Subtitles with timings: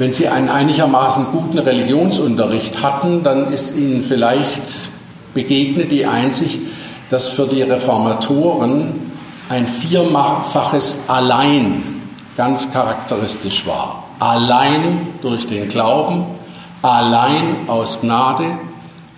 [0.00, 4.62] Wenn Sie einen einigermaßen guten Religionsunterricht hatten, dann ist Ihnen vielleicht
[5.34, 6.58] begegnet die Einsicht,
[7.10, 8.94] dass für die Reformatoren
[9.50, 11.82] ein vierfaches Allein
[12.34, 14.04] ganz charakteristisch war.
[14.20, 16.24] Allein durch den Glauben,
[16.80, 18.46] allein aus Gnade,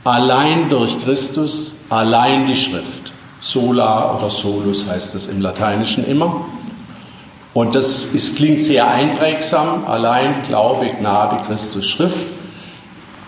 [0.03, 3.13] allein durch Christus, allein die Schrift.
[3.41, 6.45] Sola oder solus heißt es im Lateinischen immer.
[7.55, 12.27] Und das ist, klingt sehr einprägsam, allein Glaube, Gnade, Christus, Schrift.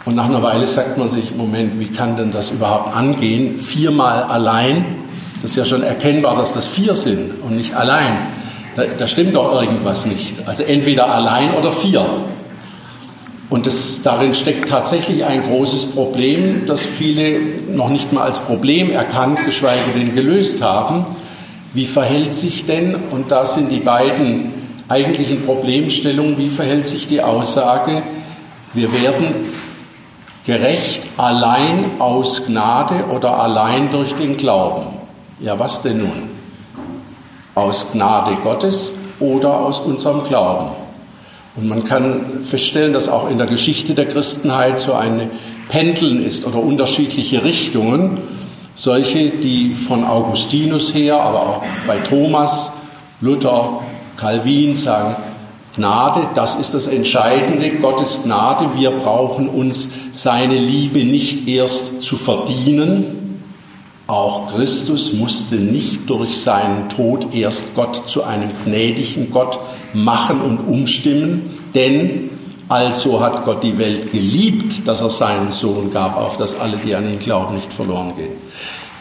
[0.06, 3.60] Und nach einer Weile sagt man sich, Moment, wie kann denn das überhaupt angehen?
[3.60, 4.84] Viermal allein,
[5.42, 8.16] das ist ja schon erkennbar, dass das vier sind und nicht allein.
[8.76, 10.46] Da, da stimmt doch irgendwas nicht.
[10.46, 12.04] Also entweder allein oder vier.
[13.50, 17.38] Und das, darin steckt tatsächlich ein großes Problem, das viele
[17.70, 21.04] noch nicht mal als Problem erkannt, geschweige denn gelöst haben.
[21.74, 24.52] Wie verhält sich denn, und da sind die beiden
[24.88, 28.02] eigentlichen Problemstellungen, wie verhält sich die Aussage,
[28.72, 29.26] wir werden
[30.46, 34.86] gerecht allein aus Gnade oder allein durch den Glauben?
[35.40, 36.30] Ja, was denn nun?
[37.54, 40.70] Aus Gnade Gottes oder aus unserem Glauben?
[41.56, 45.30] Und man kann feststellen, dass auch in der Geschichte der Christenheit so ein
[45.68, 48.18] Pendeln ist oder unterschiedliche Richtungen.
[48.76, 52.72] Solche, die von Augustinus her, aber auch bei Thomas,
[53.20, 53.80] Luther,
[54.16, 55.16] Calvin sagen,
[55.76, 58.70] Gnade, das ist das Entscheidende, Gottes Gnade.
[58.76, 63.40] Wir brauchen uns seine Liebe nicht erst zu verdienen.
[64.06, 69.58] Auch Christus musste nicht durch seinen Tod erst Gott zu einem gnädigen Gott
[69.94, 71.42] machen und umstimmen,
[71.74, 72.30] denn
[72.68, 76.94] also hat Gott die Welt geliebt, dass er seinen Sohn gab, auf dass alle, die
[76.94, 78.32] an ihn glauben, nicht verloren gehen.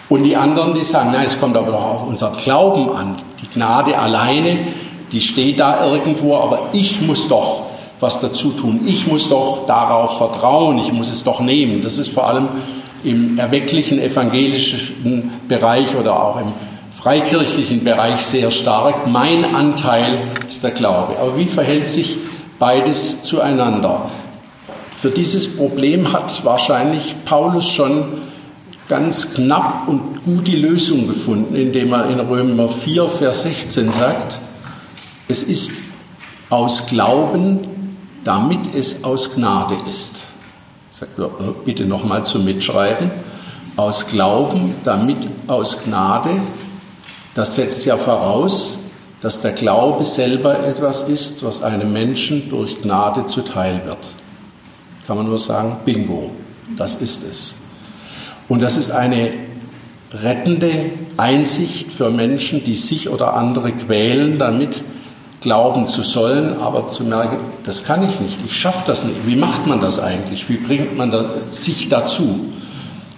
[0.09, 3.15] Und die anderen, die sagen, nein, es kommt aber doch auf unser Glauben an.
[3.41, 4.59] Die Gnade alleine,
[5.11, 7.63] die steht da irgendwo, aber ich muss doch
[7.99, 8.81] was dazu tun.
[8.85, 11.81] Ich muss doch darauf vertrauen, ich muss es doch nehmen.
[11.81, 12.49] Das ist vor allem
[13.03, 16.51] im erwecklichen evangelischen Bereich oder auch im
[17.01, 19.07] freikirchlichen Bereich sehr stark.
[19.07, 21.17] Mein Anteil ist der Glaube.
[21.19, 22.17] Aber wie verhält sich
[22.63, 24.09] beides zueinander?
[25.01, 28.05] Für dieses Problem hat wahrscheinlich Paulus schon
[28.87, 34.39] ganz knapp und gut die Lösung gefunden, indem er in Römer 4, Vers 16 sagt,
[35.27, 35.73] es ist
[36.49, 37.67] aus Glauben,
[38.23, 40.21] damit es aus Gnade ist.
[40.89, 43.11] Sagt er, äh, bitte nochmal zum Mitschreiben.
[43.75, 46.29] Aus Glauben, damit aus Gnade,
[47.33, 48.77] das setzt ja voraus,
[49.23, 53.97] dass der Glaube selber etwas ist, was einem Menschen durch Gnade zuteil wird.
[55.07, 56.29] Kann man nur sagen, bingo,
[56.77, 57.53] das ist es.
[58.49, 59.29] Und das ist eine
[60.11, 60.69] rettende
[61.15, 64.83] Einsicht für Menschen, die sich oder andere quälen, damit
[65.39, 69.25] glauben zu sollen, aber zu merken, das kann ich nicht, ich schaffe das nicht.
[69.25, 70.49] Wie macht man das eigentlich?
[70.49, 71.13] Wie bringt man
[71.51, 72.53] sich dazu?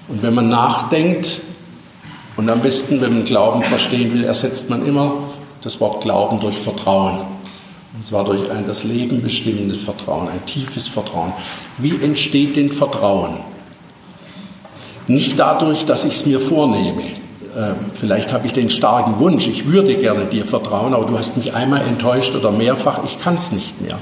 [0.08, 1.42] Und wenn man nachdenkt,
[2.38, 5.14] und am besten, wenn man Glauben verstehen will, ersetzt man immer
[5.66, 7.22] das Wort Glauben durch Vertrauen.
[7.98, 11.34] Und zwar durch ein das Leben bestimmendes Vertrauen, ein tiefes Vertrauen.
[11.80, 13.38] Wie entsteht denn Vertrauen?
[15.08, 17.04] Nicht dadurch, dass ich es mir vornehme.
[17.58, 21.38] Ähm, vielleicht habe ich den starken Wunsch, ich würde gerne dir vertrauen, aber du hast
[21.38, 23.98] mich einmal enttäuscht oder mehrfach, ich kann es nicht mehr.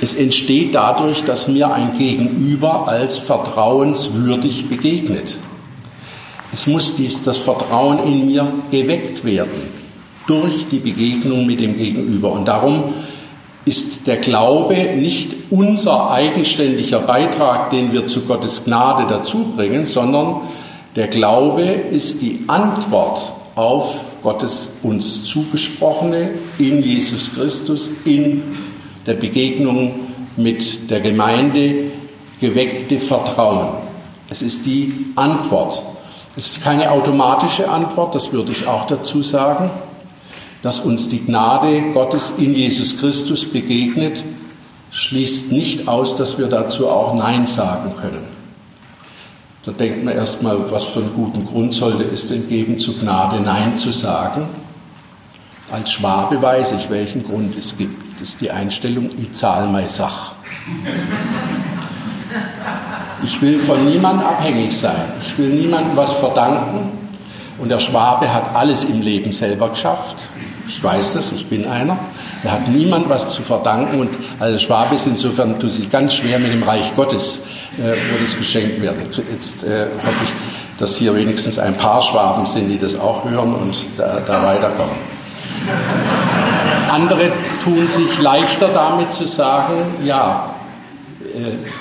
[0.00, 5.38] Es entsteht dadurch, dass mir ein Gegenüber als vertrauenswürdig begegnet.
[6.52, 9.83] Es muss dies, das Vertrauen in mir geweckt werden
[10.26, 12.32] durch die Begegnung mit dem Gegenüber.
[12.32, 12.94] Und darum
[13.64, 20.36] ist der Glaube nicht unser eigenständiger Beitrag, den wir zu Gottes Gnade dazu bringen, sondern
[20.96, 23.20] der Glaube ist die Antwort
[23.54, 28.42] auf Gottes uns zugesprochene in Jesus Christus, in
[29.06, 29.94] der Begegnung
[30.36, 31.90] mit der Gemeinde
[32.40, 33.68] geweckte Vertrauen.
[34.30, 35.82] Es ist die Antwort
[36.36, 39.70] es ist keine automatische Antwort, das würde ich auch dazu sagen,
[40.64, 44.24] dass uns die Gnade Gottes in Jesus Christus begegnet,
[44.92, 48.24] schließt nicht aus, dass wir dazu auch Nein sagen können.
[49.66, 53.42] Da denkt man erstmal, was für einen guten Grund sollte es denn geben, zu Gnade
[53.42, 54.46] Nein zu sagen.
[55.70, 58.18] Als Schwabe weiß ich, welchen Grund es gibt.
[58.18, 60.32] Das ist die Einstellung, ich zahle meine Sache.
[63.22, 65.12] Ich will von niemand abhängig sein.
[65.20, 66.90] Ich will niemandem was verdanken.
[67.58, 70.16] Und der Schwabe hat alles im Leben selber geschafft.
[70.66, 71.98] Ich weiß das, ich bin einer.
[72.42, 74.00] Der hat niemand was zu verdanken.
[74.00, 77.40] Und als Schwabe ist insofern tut sich ganz schwer mit dem Reich Gottes,
[77.78, 78.94] äh, wo das geschenkt wird.
[79.30, 80.30] Jetzt äh, hoffe ich,
[80.78, 84.94] dass hier wenigstens ein paar Schwaben sind, die das auch hören und da, da weiterkommen.
[86.90, 87.30] Andere
[87.62, 90.54] tun sich leichter damit zu sagen, ja,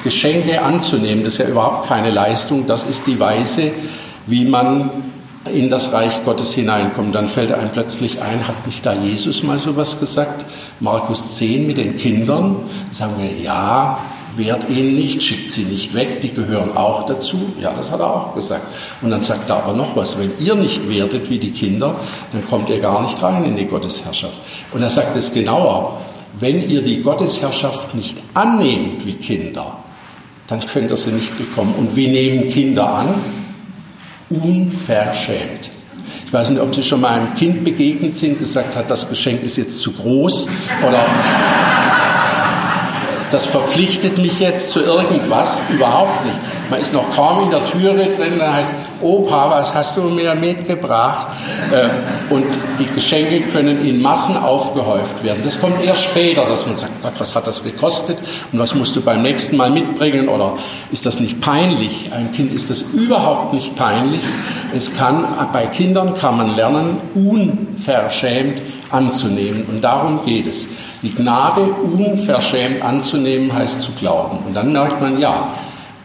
[0.04, 3.72] Geschenke anzunehmen, das ist ja überhaupt keine Leistung, das ist die Weise,
[4.26, 4.90] wie man
[5.52, 7.14] in das Reich Gottes hineinkommt.
[7.14, 10.46] Dann fällt einem plötzlich ein, hat nicht da Jesus mal sowas gesagt?
[10.80, 12.58] Markus 10 mit den Kindern.
[12.92, 14.00] Sagen wir, ja,
[14.36, 17.54] wehrt ihnen nicht, schickt sie nicht weg, die gehören auch dazu.
[17.62, 18.66] Ja, das hat er auch gesagt.
[19.02, 21.96] Und dann sagt er aber noch was, wenn ihr nicht werdet wie die Kinder,
[22.32, 24.42] dann kommt ihr gar nicht rein in die Gottesherrschaft.
[24.72, 26.00] Und er sagt es genauer,
[26.40, 29.78] wenn ihr die Gottesherrschaft nicht annehmt wie Kinder,
[30.48, 31.74] dann könnt ihr sie nicht bekommen.
[31.78, 33.10] Und wie nehmen Kinder an?
[34.42, 35.70] Unverschämt.
[36.26, 39.44] Ich weiß nicht, ob Sie schon mal einem Kind begegnet sind, gesagt hat, das Geschenk
[39.44, 40.50] ist jetzt zu groß
[40.88, 41.06] oder
[43.30, 46.38] das verpflichtet mich jetzt zu irgendwas, überhaupt nicht.
[46.74, 50.34] Man ist noch kaum in der Türe drin, dann heißt, Opa, was hast du mir
[50.34, 51.28] mitgebracht?
[51.72, 52.46] Äh, und
[52.80, 55.42] die Geschenke können in Massen aufgehäuft werden.
[55.44, 58.18] Das kommt erst später, dass man sagt, Gott, was hat das gekostet
[58.52, 60.54] und was musst du beim nächsten Mal mitbringen oder
[60.92, 62.10] ist das nicht peinlich?
[62.12, 64.22] Ein Kind ist das überhaupt nicht peinlich.
[64.76, 68.60] Es kann, bei Kindern kann man lernen, unverschämt
[68.90, 70.70] anzunehmen und darum geht es.
[71.04, 74.40] Die Gnade unverschämt anzunehmen heißt zu glauben.
[74.48, 75.50] Und dann merkt man, ja,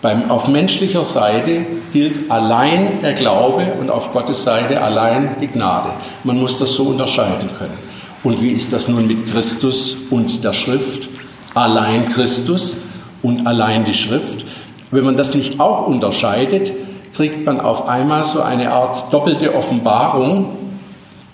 [0.01, 5.89] beim, auf menschlicher Seite gilt allein der Glaube und auf Gottes Seite allein die Gnade.
[6.23, 7.77] Man muss das so unterscheiden können.
[8.23, 11.09] Und wie ist das nun mit Christus und der Schrift?
[11.55, 12.77] Allein Christus
[13.23, 14.45] und allein die Schrift.
[14.91, 16.73] Wenn man das nicht auch unterscheidet,
[17.15, 20.57] kriegt man auf einmal so eine Art doppelte Offenbarung.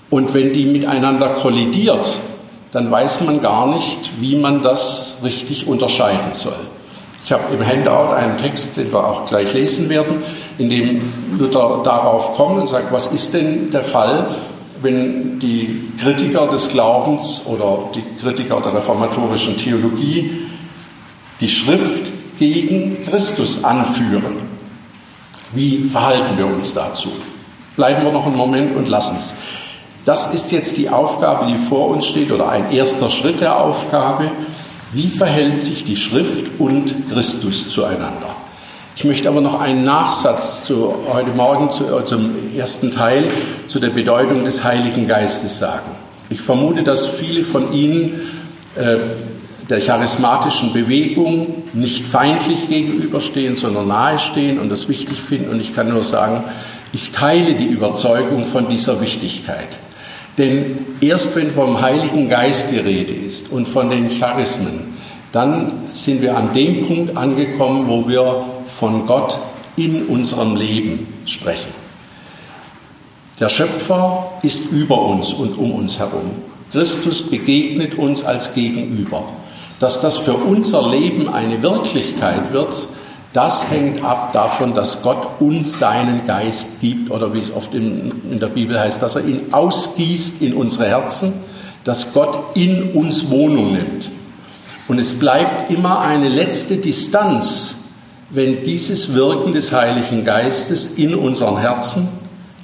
[0.08, 2.06] Und wenn die miteinander kollidiert,
[2.72, 6.54] dann weiß man gar nicht, wie man das richtig unterscheiden soll.
[7.24, 10.22] Ich habe im Handout einen Text, den wir auch gleich lesen werden,
[10.58, 11.00] in dem
[11.38, 14.28] Luther darauf kommt und sagt, was ist denn der Fall,
[14.82, 20.48] wenn die Kritiker des Glaubens oder die Kritiker der reformatorischen Theologie
[21.40, 24.42] die Schrift gegen Christus anführen.
[25.52, 27.10] Wie verhalten wir uns dazu?
[27.76, 29.34] Bleiben wir noch einen Moment und lassen es.
[30.04, 34.30] Das ist jetzt die Aufgabe, die vor uns steht, oder ein erster Schritt der Aufgabe.
[34.94, 38.28] Wie verhält sich die Schrift und Christus zueinander?
[38.94, 43.26] Ich möchte aber noch einen Nachsatz zu, heute Morgen zu, äh, zum ersten Teil
[43.66, 45.90] zu der Bedeutung des Heiligen Geistes sagen.
[46.30, 48.20] Ich vermute, dass viele von Ihnen
[48.76, 48.98] äh,
[49.68, 55.50] der charismatischen Bewegung nicht feindlich gegenüberstehen, sondern nahestehen und das wichtig finden.
[55.50, 56.44] Und ich kann nur sagen,
[56.92, 59.80] ich teile die Überzeugung von dieser Wichtigkeit.
[60.38, 64.94] Denn erst wenn vom Heiligen Geist die Rede ist und von den Charismen,
[65.32, 68.44] dann sind wir an dem Punkt angekommen, wo wir
[68.78, 69.38] von Gott
[69.76, 71.72] in unserem Leben sprechen.
[73.40, 76.30] Der Schöpfer ist über uns und um uns herum.
[76.70, 79.24] Christus begegnet uns als Gegenüber.
[79.80, 82.74] Dass das für unser Leben eine Wirklichkeit wird,
[83.34, 88.12] das hängt ab davon, dass Gott uns seinen Geist gibt oder wie es oft in,
[88.30, 91.32] in, der Bibel heißt, dass er ihn ausgießt in unsere Herzen,
[91.82, 94.08] dass Gott in uns Wohnung nimmt.
[94.86, 97.74] Und es bleibt immer eine letzte Distanz,
[98.30, 102.06] wenn dieses Wirken des Heiligen Geistes in unseren Herzen,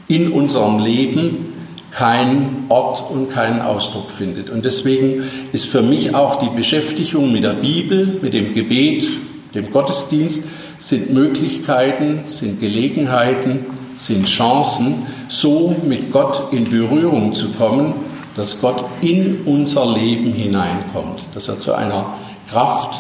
[0.07, 1.53] in unserem Leben
[1.91, 4.51] keinen Ort und keinen Ausdruck findet.
[4.51, 9.09] Und deswegen ist für mich auch die Beschäftigung mit der Bibel, mit dem Gebet,
[9.53, 13.67] dem Gottesdienst sind Möglichkeiten, sind Gelegenheiten,
[13.99, 17.95] sind Chancen, so mit Gott in Berührung zu kommen,
[18.35, 22.07] dass Gott in unser Leben hineinkommt, dass er zu einer
[22.51, 22.99] Kraft,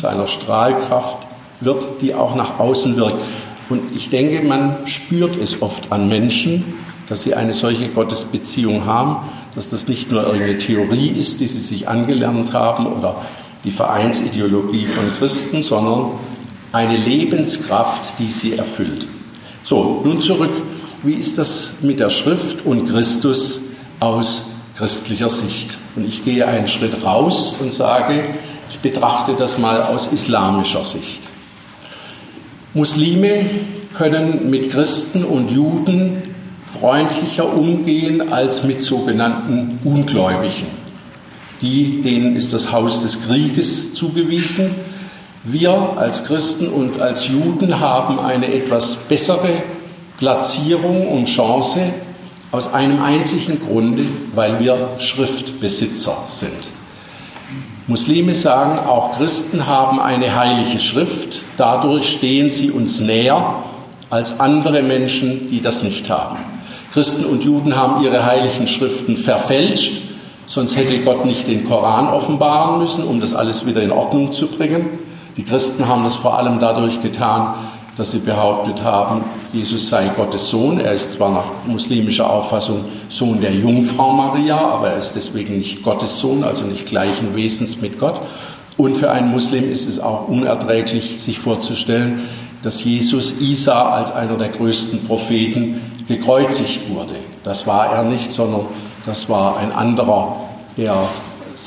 [0.00, 1.26] zu einer Strahlkraft
[1.60, 3.22] wird, die auch nach außen wirkt.
[3.68, 6.64] Und ich denke, man spürt es oft an Menschen,
[7.08, 9.16] dass sie eine solche Gottesbeziehung haben,
[9.56, 13.16] dass das nicht nur irgendeine Theorie ist, die sie sich angelernt haben oder
[13.64, 16.10] die Vereinsideologie von Christen, sondern
[16.76, 19.06] eine Lebenskraft, die sie erfüllt.
[19.64, 20.52] So, nun zurück.
[21.02, 23.60] Wie ist das mit der Schrift und Christus
[23.98, 25.78] aus christlicher Sicht?
[25.94, 28.24] Und ich gehe einen Schritt raus und sage,
[28.68, 31.22] ich betrachte das mal aus islamischer Sicht.
[32.74, 33.46] Muslime
[33.94, 36.22] können mit Christen und Juden
[36.78, 40.66] freundlicher umgehen als mit sogenannten Ungläubigen
[41.62, 44.70] die, denen ist das Haus des Krieges zugewiesen.
[45.48, 49.52] Wir als Christen und als Juden haben eine etwas bessere
[50.18, 51.78] Platzierung und Chance
[52.50, 54.02] aus einem einzigen Grunde,
[54.34, 56.50] weil wir Schriftbesitzer sind.
[57.86, 63.62] Muslime sagen, auch Christen haben eine heilige Schrift, dadurch stehen sie uns näher
[64.10, 66.38] als andere Menschen, die das nicht haben.
[66.92, 70.06] Christen und Juden haben ihre heiligen Schriften verfälscht
[70.48, 74.46] Sonst hätte Gott nicht den Koran offenbaren müssen, um das alles wieder in Ordnung zu
[74.46, 74.86] bringen.
[75.36, 77.54] Die Christen haben das vor allem dadurch getan,
[77.96, 80.80] dass sie behauptet haben, Jesus sei Gottes Sohn.
[80.80, 85.82] Er ist zwar nach muslimischer Auffassung Sohn der Jungfrau Maria, aber er ist deswegen nicht
[85.82, 88.20] Gottes Sohn, also nicht gleichen Wesens mit Gott.
[88.76, 92.20] Und für einen Muslim ist es auch unerträglich, sich vorzustellen,
[92.62, 97.14] dass Jesus Isa als einer der größten Propheten gekreuzigt wurde.
[97.44, 98.62] Das war er nicht, sondern
[99.06, 100.36] das war ein anderer,
[100.76, 100.96] der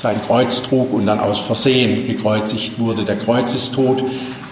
[0.00, 3.04] sein Kreuz trug und dann aus Versehen gekreuzigt wurde.
[3.04, 4.02] Der Kreuzestod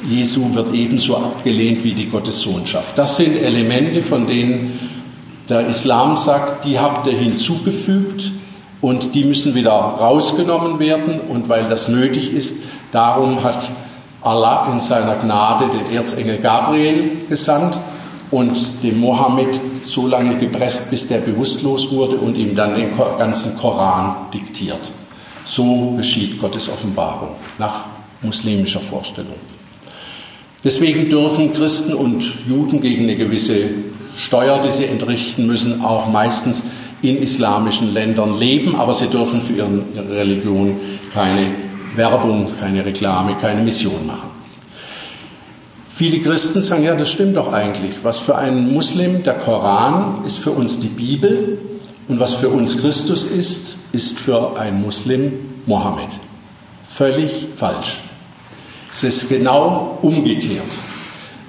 [0.06, 2.96] Jesu wird ebenso abgelehnt wie die Gottessohnschaft.
[2.98, 4.78] Das sind Elemente, von denen
[5.48, 8.30] der Islam sagt, die habt ihr hinzugefügt
[8.82, 11.18] und die müssen wieder rausgenommen werden.
[11.20, 13.70] Und weil das nötig ist, darum hat
[14.20, 17.78] Allah in seiner Gnade den Erzengel Gabriel gesandt
[18.30, 23.58] und den Mohammed so lange gepresst, bis der bewusstlos wurde und ihm dann den ganzen
[23.58, 24.92] Koran diktiert.
[25.48, 27.86] So geschieht Gottes Offenbarung nach
[28.20, 29.38] muslimischer Vorstellung.
[30.62, 33.54] Deswegen dürfen Christen und Juden gegen eine gewisse
[34.14, 36.64] Steuer, die sie entrichten müssen, auch meistens
[37.00, 40.76] in islamischen Ländern leben, aber sie dürfen für ihre Religion
[41.14, 41.46] keine
[41.94, 44.28] Werbung, keine Reklame, keine Mission machen.
[45.96, 47.92] Viele Christen sagen, ja, das stimmt doch eigentlich.
[48.02, 51.58] Was für einen Muslim der Koran ist für uns die Bibel
[52.08, 55.32] und was für uns Christus ist, ist für einen Muslim
[55.66, 56.08] Mohammed.
[56.94, 58.00] Völlig falsch.
[58.90, 60.64] Es ist genau umgekehrt.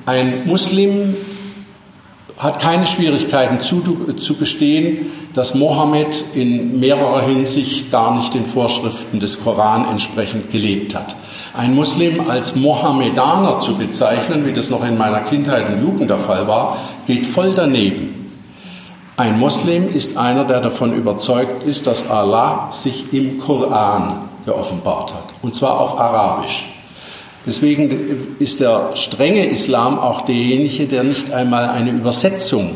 [0.05, 1.15] Ein Muslim
[2.37, 9.43] hat keine Schwierigkeiten zu gestehen, dass Mohammed in mehrerer Hinsicht gar nicht den Vorschriften des
[9.43, 11.15] Koran entsprechend gelebt hat.
[11.53, 16.19] Ein Muslim als Mohammedaner zu bezeichnen, wie das noch in meiner Kindheit und Jugend der
[16.19, 18.18] Fall war, geht voll daneben.
[19.19, 25.25] Ein Muslim ist einer, der davon überzeugt ist, dass Allah sich im Koran geoffenbart hat,
[25.41, 26.69] und zwar auf Arabisch.
[27.45, 32.71] Deswegen ist der strenge Islam auch derjenige, der nicht einmal eine Übersetzung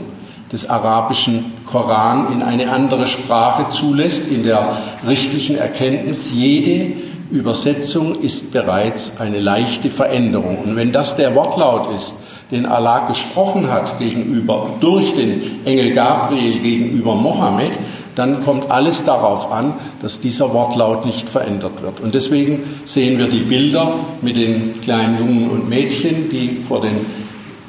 [0.51, 4.75] des arabischen Koran in eine andere Sprache zulässt, in der
[5.07, 6.91] richtigen Erkenntnis, jede
[7.31, 10.57] Übersetzung ist bereits eine leichte Veränderung.
[10.65, 12.23] Und wenn das der Wortlaut ist,
[12.53, 17.72] den Allah gesprochen hat gegenüber, durch den Engel Gabriel gegenüber Mohammed,
[18.15, 22.00] dann kommt alles darauf an, dass dieser Wortlaut nicht verändert wird.
[22.00, 26.95] Und deswegen sehen wir die Bilder mit den kleinen Jungen und Mädchen, die vor den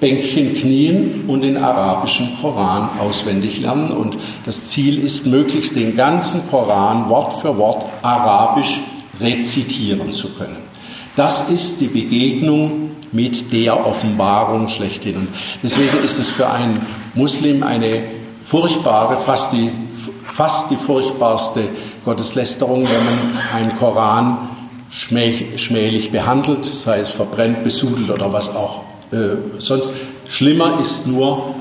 [0.01, 3.91] Bänkchen knien und den arabischen Koran auswendig lernen.
[3.91, 8.81] Und das Ziel ist, möglichst den ganzen Koran Wort für Wort arabisch
[9.19, 10.57] rezitieren zu können.
[11.17, 15.17] Das ist die Begegnung mit der Offenbarung schlechthin.
[15.17, 15.29] Und
[15.63, 16.79] deswegen ist es für einen
[17.15, 18.03] Muslim eine
[18.45, 19.71] furchtbare, fast die
[20.35, 21.63] fast die furchtbarste
[22.05, 24.49] Gotteslästerung, wenn man einen Koran
[24.91, 29.93] schmählich behandelt, sei es verbrennt, besudelt oder was auch äh, sonst.
[30.29, 31.55] Schlimmer ist nur,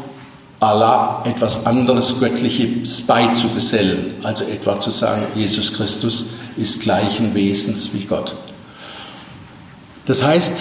[0.59, 8.05] Allah etwas anderes Göttliches beizugesellen, also etwa zu sagen, Jesus Christus ist gleichen Wesens wie
[8.05, 8.35] Gott.
[10.05, 10.59] Das heißt,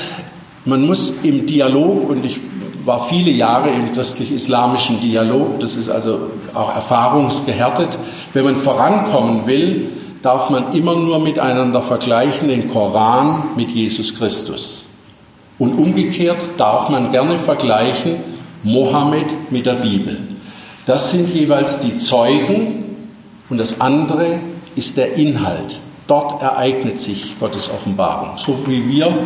[0.64, 2.38] man muss im Dialog, und ich
[2.84, 6.18] war viele Jahre im christlich-islamischen Dialog, das ist also
[6.54, 7.98] auch erfahrungsgehärtet.
[8.32, 9.88] Wenn man vorankommen will,
[10.22, 14.84] darf man immer nur miteinander vergleichen den Koran mit Jesus Christus.
[15.58, 18.16] Und umgekehrt darf man gerne vergleichen
[18.62, 20.18] Mohammed mit der Bibel.
[20.86, 22.84] Das sind jeweils die Zeugen
[23.48, 24.38] und das andere
[24.74, 25.78] ist der Inhalt.
[26.08, 28.30] Dort ereignet sich Gottes Offenbarung.
[28.36, 29.16] So wie wir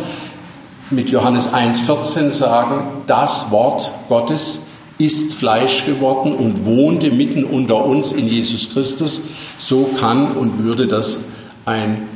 [0.89, 4.67] mit Johannes 1.14 sagen, das Wort Gottes
[4.97, 9.21] ist Fleisch geworden und wohnte mitten unter uns in Jesus Christus,
[9.59, 11.19] so kann und würde das
[11.65, 12.07] ein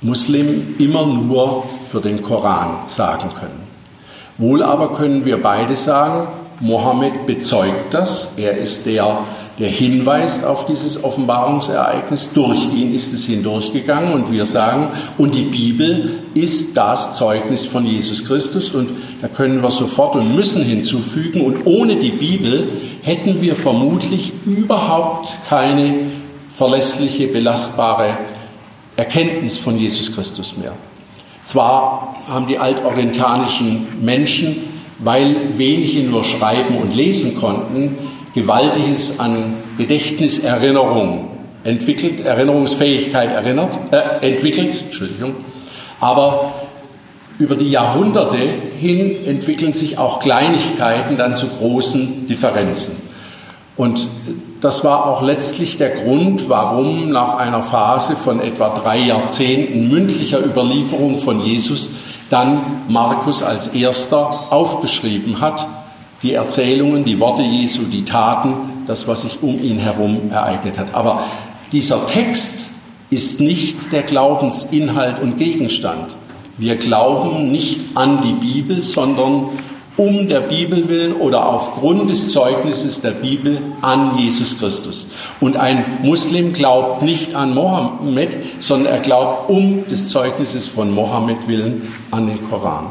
[0.00, 3.68] Muslim immer nur für den Koran sagen können.
[4.36, 6.28] Wohl aber können wir beide sagen,
[6.60, 9.18] Mohammed bezeugt das, er ist der,
[9.58, 12.32] der hinweist auf dieses Offenbarungsereignis.
[12.32, 14.88] Durch ihn ist es hindurchgegangen und wir sagen,
[15.18, 20.36] und die Bibel ist das Zeugnis von Jesus Christus und da können wir sofort und
[20.36, 22.68] müssen hinzufügen und ohne die Bibel
[23.02, 25.94] hätten wir vermutlich überhaupt keine
[26.56, 28.16] verlässliche, belastbare
[28.96, 30.72] Erkenntnis von Jesus Christus mehr.
[31.44, 34.56] Zwar haben die altorientalischen Menschen,
[34.98, 37.96] weil wenige nur schreiben und lesen konnten,
[38.38, 41.28] Gewaltiges an Gedächtniserinnerung
[41.64, 45.34] entwickelt, Erinnerungsfähigkeit erinnert, äh, entwickelt, Entschuldigung.
[46.00, 46.52] Aber
[47.38, 48.38] über die Jahrhunderte
[48.80, 53.02] hin entwickeln sich auch Kleinigkeiten dann zu großen Differenzen.
[53.76, 54.06] Und
[54.60, 60.44] das war auch letztlich der Grund, warum nach einer Phase von etwa drei Jahrzehnten mündlicher
[60.44, 61.90] Überlieferung von Jesus
[62.30, 65.66] dann Markus als erster aufgeschrieben hat,
[66.22, 68.54] die Erzählungen, die Worte Jesu, die Taten,
[68.86, 70.94] das, was sich um ihn herum ereignet hat.
[70.94, 71.22] Aber
[71.72, 72.70] dieser Text
[73.10, 76.16] ist nicht der Glaubensinhalt und Gegenstand.
[76.56, 79.48] Wir glauben nicht an die Bibel, sondern
[79.96, 85.08] um der Bibel willen oder aufgrund des Zeugnisses der Bibel an Jesus Christus.
[85.40, 91.48] Und ein Muslim glaubt nicht an Mohammed, sondern er glaubt um des Zeugnisses von Mohammed
[91.48, 92.86] willen an den Koran.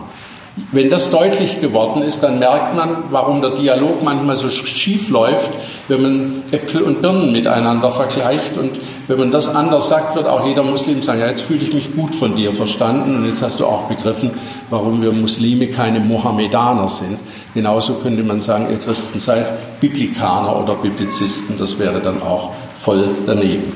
[0.74, 5.52] Wenn das deutlich geworden ist, dann merkt man, warum der Dialog manchmal so schief läuft,
[5.88, 8.58] wenn man Äpfel und Birnen miteinander vergleicht.
[8.58, 8.72] Und
[9.08, 11.96] wenn man das anders sagt, wird auch jeder Muslim sagen, ja, jetzt fühle ich mich
[11.96, 14.32] gut von dir verstanden und jetzt hast du auch begriffen,
[14.70, 17.18] warum wir Muslime keine Mohammedaner sind.
[17.54, 22.52] Genauso könnte man sagen, ihr Christen seid Biblikaner oder Biblizisten, das wäre dann auch
[22.84, 23.72] voll daneben.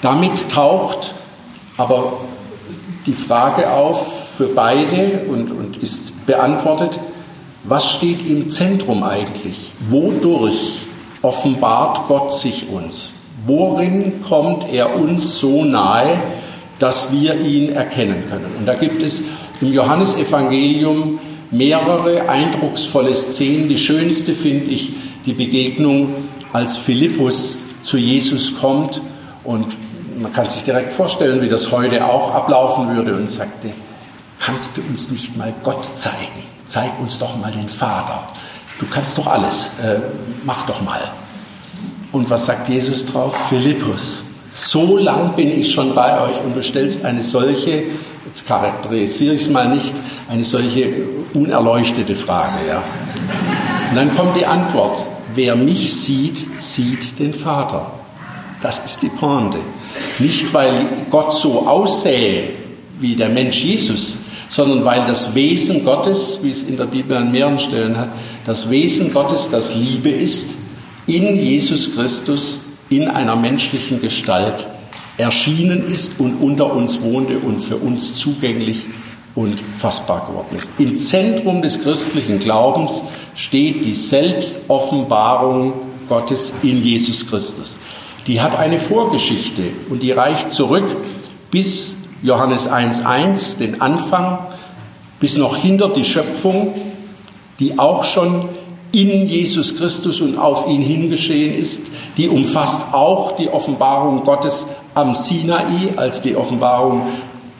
[0.00, 1.14] Damit taucht
[1.76, 2.14] aber
[3.06, 6.98] die Frage auf, für beide und, und ist beantwortet,
[7.64, 9.72] was steht im Zentrum eigentlich?
[9.88, 10.78] Wodurch
[11.22, 13.10] offenbart Gott sich uns?
[13.46, 16.20] Worin kommt er uns so nahe,
[16.78, 18.46] dass wir ihn erkennen können?
[18.58, 19.24] Und da gibt es
[19.60, 21.20] im Johannesevangelium
[21.50, 23.68] mehrere eindrucksvolle Szenen.
[23.68, 26.14] Die schönste finde ich die Begegnung,
[26.52, 29.00] als Philippus zu Jesus kommt
[29.44, 29.66] und
[30.20, 33.70] man kann sich direkt vorstellen, wie das heute auch ablaufen würde und sagte,
[34.44, 36.42] kannst du uns nicht mal Gott zeigen?
[36.66, 38.28] Zeig uns doch mal den Vater.
[38.78, 39.70] Du kannst doch alles.
[39.82, 40.00] Äh,
[40.44, 41.00] mach doch mal.
[42.10, 43.34] Und was sagt Jesus drauf?
[43.48, 47.84] Philippus, so lang bin ich schon bei euch und du stellst eine solche,
[48.26, 49.94] jetzt charakterisiere ich es mal nicht,
[50.28, 50.92] eine solche
[51.32, 52.66] unerleuchtete Frage.
[52.68, 52.82] Ja?
[53.90, 54.98] Und dann kommt die Antwort,
[55.34, 57.92] wer mich sieht, sieht den Vater.
[58.60, 59.58] Das ist die Pointe.
[60.18, 60.72] Nicht, weil
[61.10, 62.50] Gott so aussähe
[63.00, 64.18] wie der Mensch Jesus,
[64.52, 68.10] sondern weil das Wesen Gottes, wie es in der Bibel an mehreren Stellen hat,
[68.44, 70.50] das Wesen Gottes das Liebe ist,
[71.06, 72.60] in Jesus Christus
[72.90, 74.66] in einer menschlichen Gestalt
[75.16, 78.84] erschienen ist und unter uns wohnte und für uns zugänglich
[79.34, 80.78] und fassbar geworden ist.
[80.78, 85.72] Im Zentrum des christlichen Glaubens steht die Selbstoffenbarung
[86.08, 87.78] Gottes in Jesus Christus.
[88.26, 90.84] Die hat eine Vorgeschichte und die reicht zurück
[91.50, 94.38] bis Johannes 1.1, den Anfang,
[95.20, 96.74] bis noch hinter die Schöpfung,
[97.58, 98.48] die auch schon
[98.92, 101.86] in Jesus Christus und auf ihn hingeschehen ist.
[102.16, 107.02] Die umfasst auch die Offenbarung Gottes am Sinai als die Offenbarung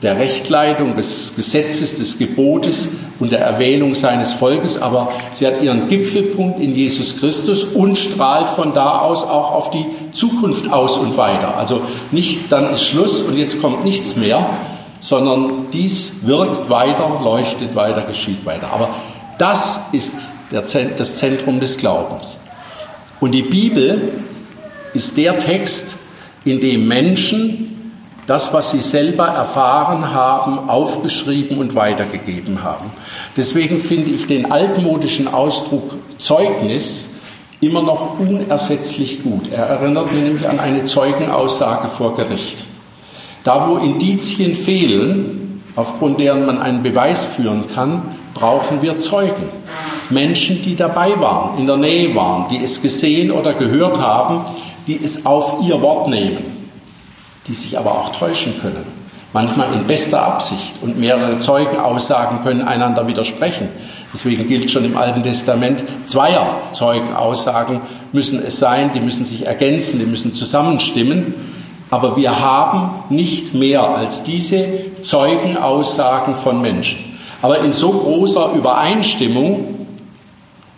[0.03, 2.89] der Rechtleitung, des Gesetzes, des Gebotes
[3.19, 8.49] und der Erwählung seines Volkes, aber sie hat ihren Gipfelpunkt in Jesus Christus und strahlt
[8.49, 11.57] von da aus auch auf die Zukunft aus und weiter.
[11.57, 14.45] Also nicht, dann ist Schluss und jetzt kommt nichts mehr,
[14.99, 18.67] sondern dies wirkt weiter, leuchtet weiter, geschieht weiter.
[18.73, 18.89] Aber
[19.37, 20.17] das ist
[20.51, 22.39] der, das Zentrum des Glaubens.
[23.21, 24.11] Und die Bibel
[24.93, 25.95] ist der Text,
[26.45, 27.82] in dem Menschen
[28.27, 32.89] das, was sie selber erfahren haben, aufgeschrieben und weitergegeben haben.
[33.35, 37.15] Deswegen finde ich den altmodischen Ausdruck Zeugnis
[37.59, 39.51] immer noch unersetzlich gut.
[39.51, 42.65] Er erinnert mich nämlich an eine Zeugenaussage vor Gericht.
[43.43, 48.01] Da, wo Indizien fehlen, aufgrund deren man einen Beweis führen kann,
[48.33, 49.49] brauchen wir Zeugen.
[50.09, 54.45] Menschen, die dabei waren, in der Nähe waren, die es gesehen oder gehört haben,
[54.87, 56.52] die es auf ihr Wort nehmen,
[57.47, 58.85] die sich aber auch täuschen können.
[59.33, 63.67] Manchmal in bester Absicht und mehrere Zeugenaussagen können einander widersprechen.
[64.13, 69.99] Deswegen gilt schon im Alten Testament, zweier Zeugenaussagen müssen es sein, die müssen sich ergänzen,
[69.99, 71.33] die müssen zusammenstimmen.
[71.89, 74.65] Aber wir haben nicht mehr als diese
[75.03, 77.17] Zeugenaussagen von Menschen.
[77.41, 79.87] Aber in so großer Übereinstimmung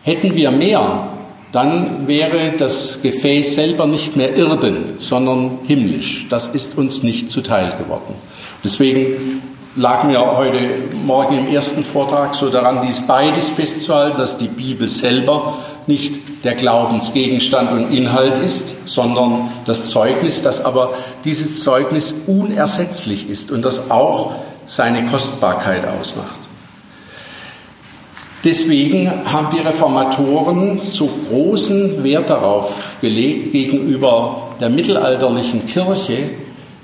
[0.04, 1.08] hätten wir mehr,
[1.56, 6.28] dann wäre das Gefäß selber nicht mehr Irden, sondern himmlisch.
[6.30, 8.14] Das ist uns nicht zuteil geworden.
[8.62, 9.42] Deswegen
[9.78, 10.60] lag mir heute
[11.06, 16.56] Morgen im ersten Vortrag so daran, dies beides festzuhalten, dass die Bibel selber nicht der
[16.56, 23.92] Glaubensgegenstand und Inhalt ist, sondern das Zeugnis, dass aber dieses Zeugnis unersetzlich ist und das
[23.92, 24.34] auch
[24.66, 26.45] seine Kostbarkeit ausmacht.
[28.46, 36.30] Deswegen haben die Reformatoren so großen Wert darauf gelegt, gegenüber der mittelalterlichen Kirche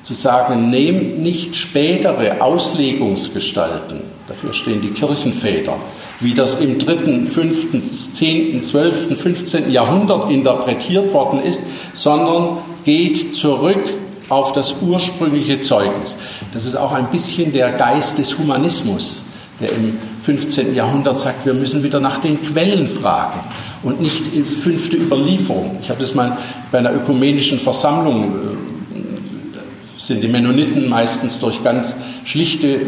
[0.02, 5.76] zu sagen, nehmt nicht spätere Auslegungsgestalten, dafür stehen die Kirchenväter,
[6.20, 13.84] wie das im dritten, fünften, zehnten, zwölften, fünfzehnten Jahrhundert interpretiert worden ist, sondern geht zurück
[14.30, 16.18] auf das ursprüngliche Zeugnis.
[16.54, 19.22] Das ist auch ein bisschen der Geist des Humanismus,
[19.62, 20.76] der im 15.
[20.76, 23.40] Jahrhundert sagt, wir müssen wieder nach den Quellen fragen
[23.84, 24.24] und nicht
[24.62, 25.78] fünfte Überlieferung.
[25.82, 26.38] Ich habe das mal
[26.72, 31.96] bei einer ökumenischen Versammlung, äh, sind die Mennoniten meistens durch ganz
[32.26, 32.80] schlichte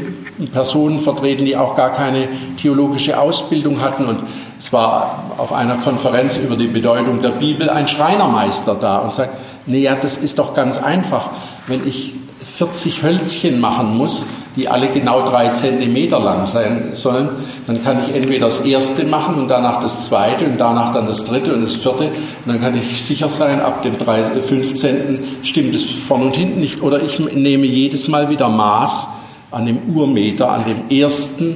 [0.51, 4.05] Personen vertreten, die auch gar keine theologische Ausbildung hatten.
[4.05, 4.19] Und
[4.59, 9.31] es war auf einer Konferenz über die Bedeutung der Bibel ein Schreinermeister da und sagt,
[9.67, 11.29] nee, ja, das ist doch ganz einfach.
[11.67, 12.13] Wenn ich
[12.57, 17.29] 40 Hölzchen machen muss, die alle genau drei Zentimeter lang sein sollen,
[17.65, 21.25] dann kann ich entweder das erste machen und danach das zweite und danach dann das
[21.25, 22.05] dritte und das vierte.
[22.05, 22.13] Und
[22.45, 25.19] dann kann ich sicher sein, ab dem 15.
[25.43, 26.81] stimmt es vorn und hinten nicht.
[26.83, 29.09] Oder ich nehme jedes Mal wieder Maß
[29.51, 31.55] an dem Urmeter, an dem ersten,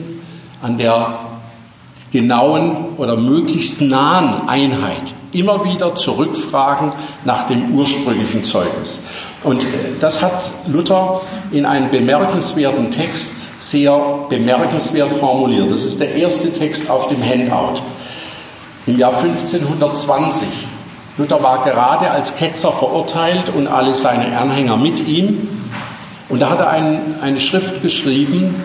[0.61, 1.19] an der
[2.11, 5.13] genauen oder möglichst nahen Einheit.
[5.33, 6.91] Immer wieder zurückfragen
[7.25, 9.03] nach dem ursprünglichen Zeugnis.
[9.43, 9.65] Und
[9.99, 11.21] das hat Luther
[11.51, 15.71] in einem bemerkenswerten Text sehr bemerkenswert formuliert.
[15.71, 17.81] Das ist der erste Text auf dem Handout
[18.87, 20.47] im Jahr 1520.
[21.17, 25.49] Luther war gerade als Ketzer verurteilt und alle seine Anhänger mit ihm.
[26.29, 28.55] Und da hat er ein, eine Schrift geschrieben,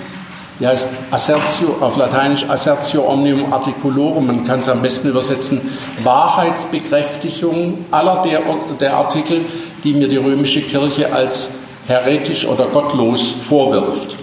[0.61, 5.61] die heißt Assertio, auf Lateinisch Assertio Omnium Articulorum, man kann es am besten übersetzen,
[6.03, 8.41] Wahrheitsbekräftigung aller der,
[8.79, 9.41] der Artikel,
[9.83, 11.51] die mir die römische Kirche als
[11.87, 14.17] heretisch oder gottlos vorwirft.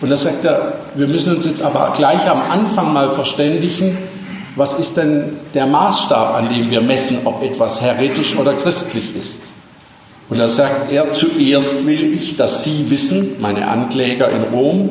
[0.00, 3.98] Und da sagt er, wir müssen uns jetzt aber gleich am Anfang mal verständigen,
[4.56, 9.42] was ist denn der Maßstab, an dem wir messen, ob etwas heretisch oder christlich ist.
[10.28, 14.90] Und da sagt er, zuerst will ich, dass Sie wissen, meine Ankläger in Rom,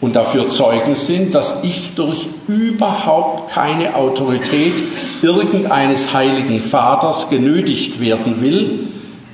[0.00, 4.82] und dafür Zeugen sind, dass ich durch überhaupt keine Autorität
[5.22, 8.88] irgendeines heiligen Vaters genötigt werden will,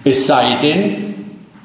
[0.04, 1.14] es sei denn,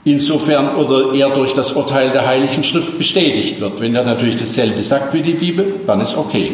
[0.04, 3.80] insofern oder er durch das Urteil der Heiligen Schrift bestätigt wird.
[3.80, 6.52] Wenn er natürlich dasselbe sagt wie die Bibel, dann ist okay.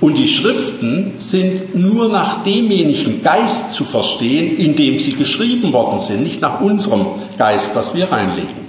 [0.00, 6.00] Und die Schriften sind nur nach demjenigen Geist zu verstehen, in dem sie geschrieben worden
[6.00, 7.06] sind, nicht nach unserem
[7.38, 8.63] Geist, das wir reinlegen.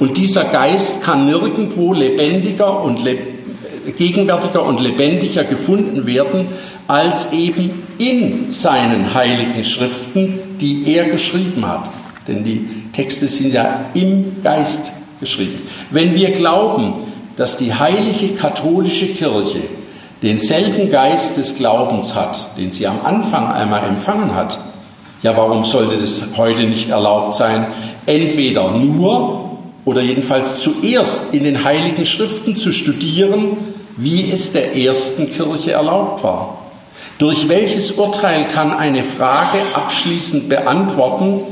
[0.00, 3.18] Und dieser Geist kann nirgendwo lebendiger und le
[3.96, 6.48] gegenwärtiger und lebendiger gefunden werden,
[6.86, 11.90] als eben in seinen heiligen Schriften, die er geschrieben hat.
[12.28, 15.60] Denn die Texte sind ja im Geist geschrieben.
[15.90, 16.94] Wenn wir glauben,
[17.36, 19.60] dass die heilige katholische Kirche
[20.22, 24.58] denselben Geist des Glaubens hat, den sie am Anfang einmal empfangen hat,
[25.22, 27.66] ja, warum sollte das heute nicht erlaubt sein,
[28.06, 29.49] entweder nur
[29.84, 33.56] oder jedenfalls zuerst in den heiligen Schriften zu studieren,
[33.96, 36.58] wie es der ersten Kirche erlaubt war.
[37.18, 41.42] Durch welches Urteil kann eine Frage abschließend beantworten,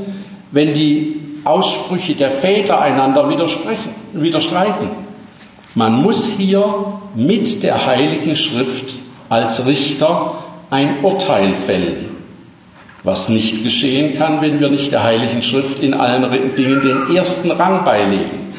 [0.51, 4.89] wenn die Aussprüche der Väter einander widersprechen, widerstreiten?
[5.75, 6.65] Man muss hier
[7.15, 8.95] mit der heiligen Schrift
[9.29, 12.08] als Richter ein Urteil fällen
[13.09, 17.49] was nicht geschehen kann, wenn wir nicht der Heiligen Schrift in allen Dingen den ersten
[17.49, 18.53] Rang beilegen.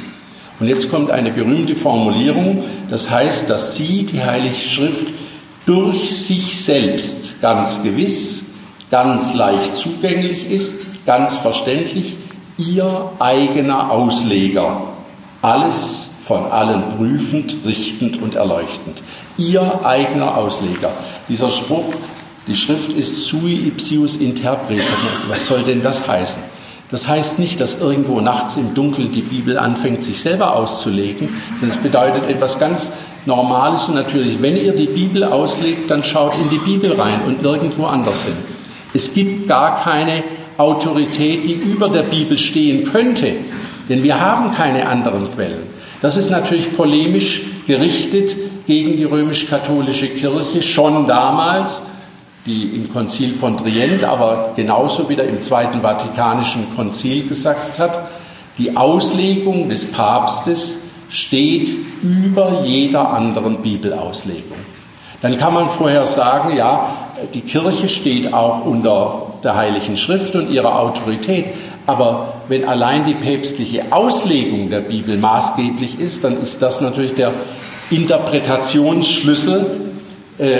[0.59, 5.07] Und jetzt kommt eine berühmte Formulierung, das heißt, dass sie, die Heilige Schrift,
[5.67, 8.47] durch sich selbst ganz gewiss,
[8.91, 12.17] ganz leicht zugänglich ist, ganz verständlich,
[12.59, 14.83] ihr eigener Ausleger,
[15.43, 19.01] alles von allen prüfend, richtend und erleuchtend.
[19.39, 20.91] Ihr eigener Ausleger.
[21.29, 21.95] Dieser Spruch
[22.51, 24.85] die Schrift ist sui ipsius interpres.
[25.29, 26.43] Was soll denn das heißen?
[26.91, 31.29] Das heißt nicht, dass irgendwo nachts im Dunkeln die Bibel anfängt, sich selber auszulegen,
[31.61, 32.93] sondern es bedeutet etwas ganz
[33.27, 34.41] Normales und natürlich.
[34.41, 38.35] Wenn ihr die Bibel auslegt, dann schaut in die Bibel rein und nirgendwo anders hin.
[38.95, 40.25] Es gibt gar keine
[40.57, 43.29] Autorität, die über der Bibel stehen könnte,
[43.89, 45.63] denn wir haben keine anderen Quellen.
[46.01, 48.37] Das ist natürlich polemisch gerichtet
[48.67, 51.83] gegen die römisch-katholische Kirche schon damals,
[52.47, 58.01] die im Konzil von Trient, aber genauso wieder im Zweiten Vatikanischen Konzil gesagt hat,
[58.59, 61.69] die Auslegung des Papstes steht
[62.03, 64.59] über jeder anderen Bibelauslegung.
[65.21, 66.97] Dann kann man vorher sagen, ja,
[67.35, 71.47] die Kirche steht auch unter der Heiligen Schrift und ihrer Autorität,
[71.87, 77.33] aber wenn allein die päpstliche Auslegung der Bibel maßgeblich ist, dann ist das natürlich der
[77.91, 79.91] Interpretationsschlüssel,
[80.39, 80.59] äh,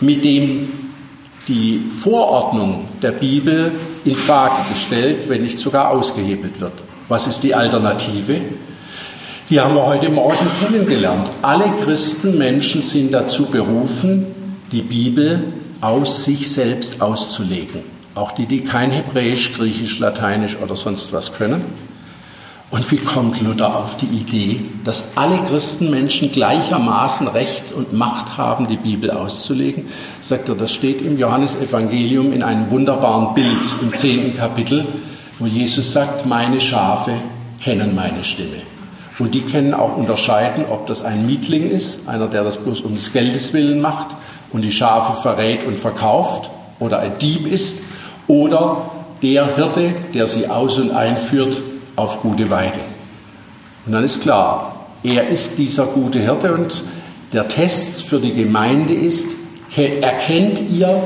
[0.00, 0.81] mit dem
[1.48, 3.72] die Vorordnung der Bibel
[4.04, 6.72] in Frage gestellt, wenn nicht sogar ausgehebelt wird.
[7.08, 8.40] Was ist die Alternative?
[9.52, 11.30] die haben wir heute Morgen kennengelernt.
[11.42, 14.24] Alle Christenmenschen sind dazu berufen,
[14.72, 15.44] die Bibel
[15.82, 17.80] aus sich selbst auszulegen.
[18.14, 21.62] Auch die, die kein Hebräisch, Griechisch, Lateinisch oder sonst was können.
[22.72, 28.66] Und wie kommt Luther auf die Idee, dass alle Christenmenschen gleichermaßen Recht und Macht haben,
[28.66, 29.84] die Bibel auszulegen?
[30.22, 34.86] Sagt er, das steht im Johannesevangelium in einem wunderbaren Bild im zehnten Kapitel,
[35.38, 37.12] wo Jesus sagt, meine Schafe
[37.62, 38.62] kennen meine Stimme.
[39.18, 42.94] Und die können auch unterscheiden, ob das ein Mietling ist, einer, der das bloß um
[42.94, 44.16] des Geldes willen macht
[44.50, 47.82] und die Schafe verrät und verkauft, oder ein Dieb ist,
[48.28, 51.54] oder der Hirte, der sie aus und einführt
[51.96, 52.80] auf gute Weide.
[53.86, 56.84] Und dann ist klar, er ist dieser gute Hirte und
[57.32, 59.30] der Test für die Gemeinde ist,
[59.76, 61.02] erkennt ihr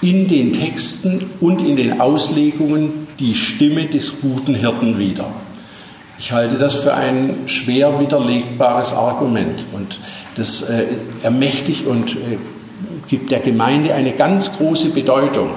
[0.00, 5.26] in den Texten und in den Auslegungen die Stimme des guten Hirten wieder.
[6.18, 9.98] Ich halte das für ein schwer widerlegbares Argument und
[10.36, 10.84] das äh,
[11.22, 12.38] ermächtigt und äh,
[13.08, 15.50] gibt der Gemeinde eine ganz große Bedeutung.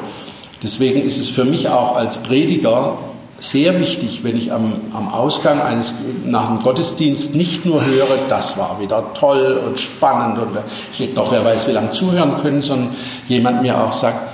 [0.62, 2.98] Deswegen ist es für mich auch als Prediger
[3.40, 5.94] sehr wichtig, wenn ich am, am Ausgang eines
[6.26, 10.58] nach dem Gottesdienst nicht nur höre, das war wieder toll und spannend und
[10.94, 12.90] ich hätte noch wer weiß wie lange zuhören können, sondern
[13.28, 14.30] jemand mir auch sagt,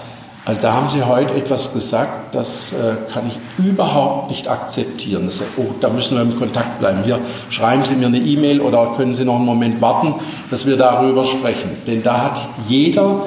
[0.45, 5.25] also da haben Sie heute etwas gesagt, das äh, kann ich überhaupt nicht akzeptieren.
[5.25, 6.99] Das, oh, da müssen wir im Kontakt bleiben.
[7.03, 7.17] Hier
[7.49, 10.13] schreiben Sie mir eine E-Mail oder können Sie noch einen Moment warten,
[10.51, 11.71] dass wir darüber sprechen.
[11.87, 13.23] Denn da hat jeder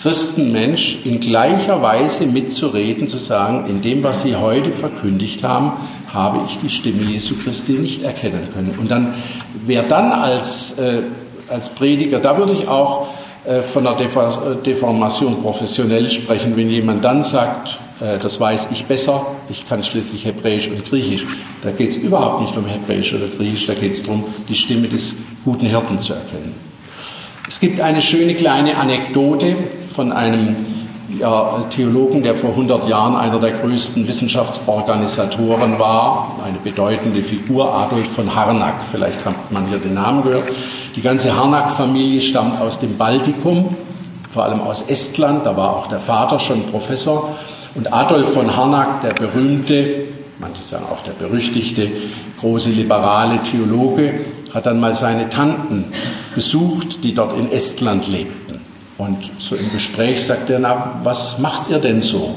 [0.00, 5.72] Christenmensch in gleicher Weise mitzureden, zu sagen, in dem, was Sie heute verkündigt haben,
[6.12, 8.74] habe ich die Stimme Jesu Christi nicht erkennen können.
[8.78, 9.14] Und dann,
[9.64, 11.02] wer dann als, äh,
[11.48, 13.08] als Prediger, da würde ich auch
[13.44, 18.84] äh, von der äh, Deformation professionell sprechen, wenn jemand dann sagt, äh, das weiß ich
[18.84, 21.26] besser, ich kann schließlich Hebräisch und Griechisch.
[21.62, 24.88] Da geht es überhaupt nicht um Hebräisch oder Griechisch, da geht es darum, die Stimme
[24.88, 26.54] des guten Hirten zu erkennen.
[27.48, 29.54] Es gibt eine schöne kleine Anekdote
[29.96, 30.54] von einem
[31.18, 38.12] ja, Theologen, der vor 100 Jahren einer der größten Wissenschaftsorganisatoren war, eine bedeutende Figur, Adolf
[38.12, 38.74] von Harnack.
[38.90, 40.44] Vielleicht hat man hier den Namen gehört.
[40.94, 43.74] Die ganze Harnack-Familie stammt aus dem Baltikum,
[44.34, 45.46] vor allem aus Estland.
[45.46, 47.34] Da war auch der Vater schon Professor.
[47.74, 50.04] Und Adolf von Harnack, der berühmte,
[50.38, 51.88] manche sagen auch der berüchtigte,
[52.40, 54.12] große liberale Theologe,
[54.52, 55.86] hat dann mal seine Tanten
[56.34, 58.55] besucht, die dort in Estland lebten.
[58.98, 62.34] Und so im Gespräch sagt er, na, was macht ihr denn so?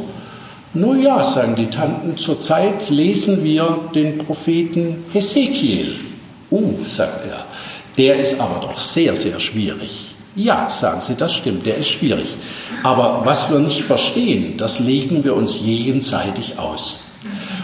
[0.74, 5.96] Nun ja, sagen die Tanten, zurzeit lesen wir den Propheten Hesekiel.
[6.52, 7.46] Uh, sagt er,
[7.98, 10.16] der ist aber doch sehr, sehr schwierig.
[10.36, 12.38] Ja, sagen sie, das stimmt, der ist schwierig.
[12.84, 17.09] Aber was wir nicht verstehen, das legen wir uns jenseitig aus.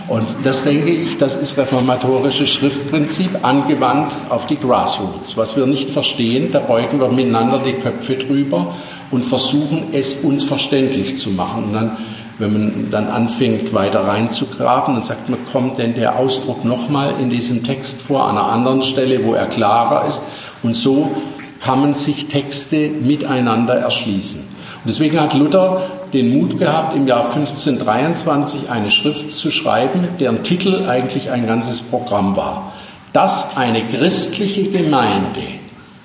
[0.08, 5.36] Und das denke ich, das ist reformatorisches Schriftprinzip angewandt auf die Grassroots.
[5.36, 8.76] Was wir nicht verstehen, da beugen wir miteinander die Köpfe drüber
[9.10, 11.66] und versuchen es uns verständlich zu machen.
[11.66, 11.98] Und dann,
[12.38, 17.32] wenn man dann anfängt, weiter reinzugraben, dann sagt man, kommt denn der Ausdruck nochmal in
[17.32, 20.22] diesem Text vor, an einer anderen Stelle, wo er klarer ist.
[20.62, 21.16] Und so
[21.62, 24.42] kann man sich Texte miteinander erschließen.
[24.42, 25.82] Und deswegen hat Luther
[26.16, 31.82] den Mut gehabt, im Jahr 1523 eine Schrift zu schreiben, deren Titel eigentlich ein ganzes
[31.82, 32.72] Programm war.
[33.14, 35.42] Dass eine christliche Gemeinde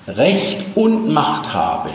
[0.07, 1.89] Recht und Macht habe,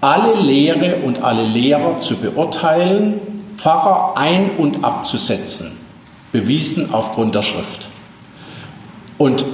[0.00, 3.20] alle Lehre und alle Lehrer zu beurteilen,
[3.56, 5.70] Pfarrer ein- und abzusetzen,
[6.32, 7.88] bewiesen aufgrund der Schrift.
[9.18, 9.44] Und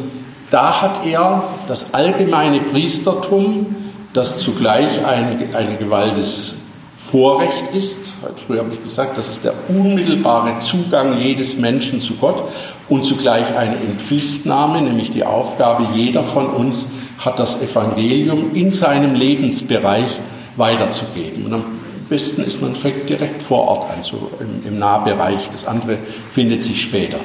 [0.50, 3.74] da hat er das allgemeine Priestertum,
[4.12, 6.65] das zugleich ein, ein gewaltes
[7.10, 8.14] Vorrecht ist,
[8.46, 12.42] früher habe ich gesagt, das ist der unmittelbare Zugang jedes Menschen zu Gott
[12.88, 19.14] und zugleich eine Entpflichtnahme, nämlich die Aufgabe, jeder von uns hat das Evangelium in seinem
[19.14, 20.20] Lebensbereich
[20.56, 21.46] weiterzugeben.
[21.46, 21.64] Und am
[22.08, 25.48] besten ist man fängt direkt vor Ort an, so im, im Nahbereich.
[25.52, 25.98] Das andere
[26.34, 27.18] findet sich später.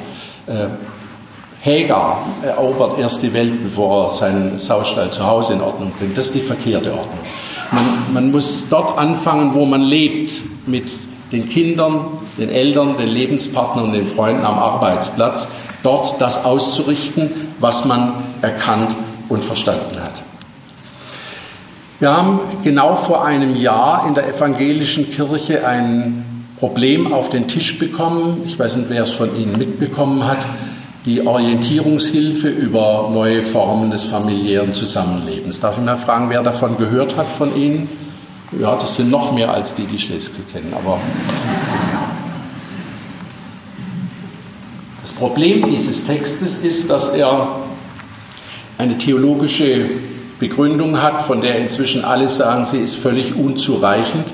[0.48, 0.68] Äh,
[2.44, 6.18] erobert erst die Welt, bevor er seinen Saustall zu Hause in Ordnung bringt.
[6.18, 7.20] Das ist die verkehrte Ordnung.
[7.72, 10.34] Man, man muss dort anfangen, wo man lebt,
[10.68, 10.90] mit
[11.32, 12.06] den Kindern,
[12.38, 15.48] den Eltern, den Lebenspartnern, den Freunden am Arbeitsplatz,
[15.84, 17.30] dort das auszurichten,
[17.60, 18.96] was man erkannt
[19.30, 20.14] und verstanden hat.
[22.00, 26.26] Wir haben genau vor einem Jahr in der evangelischen Kirche ein
[26.60, 28.42] Problem auf den Tisch bekommen.
[28.46, 30.40] Ich weiß nicht, wer es von Ihnen mitbekommen hat
[31.06, 35.60] die Orientierungshilfe über neue Formen des familiären Zusammenlebens.
[35.60, 37.90] Darf ich mal fragen, wer davon gehört hat von Ihnen?
[38.60, 41.00] Ja, das sind noch mehr als die, die Schleswig kennen, aber
[45.02, 47.48] das Problem dieses Textes ist, dass er
[48.78, 49.86] eine theologische
[50.40, 54.26] Begründung hat, von der inzwischen alle sagen, sie ist völlig unzureichend,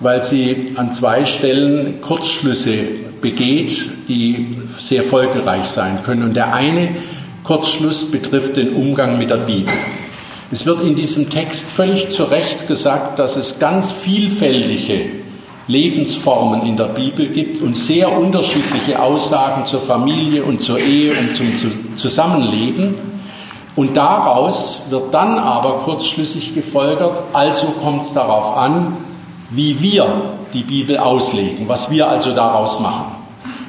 [0.00, 2.74] weil sie an zwei Stellen Kurzschlüsse
[3.22, 6.24] begeht, die sehr folgereich sein können.
[6.24, 6.88] Und der eine
[7.44, 9.72] Kurzschluss betrifft den Umgang mit der Bibel.
[10.50, 15.00] Es wird in diesem Text völlig zu Recht gesagt, dass es ganz vielfältige
[15.66, 21.36] Lebensformen in der Bibel gibt und sehr unterschiedliche Aussagen zur Familie und zur Ehe und
[21.36, 22.94] zum Zusammenleben.
[23.76, 28.96] Und daraus wird dann aber kurzschlüssig gefolgert, also kommt es darauf an,
[29.50, 30.06] wie wir
[30.52, 33.16] die Bibel auslegen, was wir also daraus machen.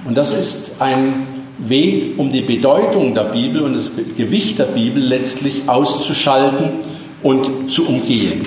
[0.05, 1.27] Und das ist ein
[1.59, 6.69] Weg, um die Bedeutung der Bibel und das Gewicht der Bibel letztlich auszuschalten
[7.21, 8.45] und zu umgehen.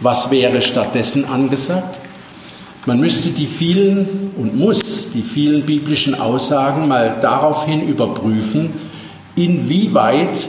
[0.00, 2.00] Was wäre stattdessen angesagt?
[2.84, 8.72] Man müsste die vielen und muss die vielen biblischen Aussagen mal daraufhin überprüfen,
[9.36, 10.48] inwieweit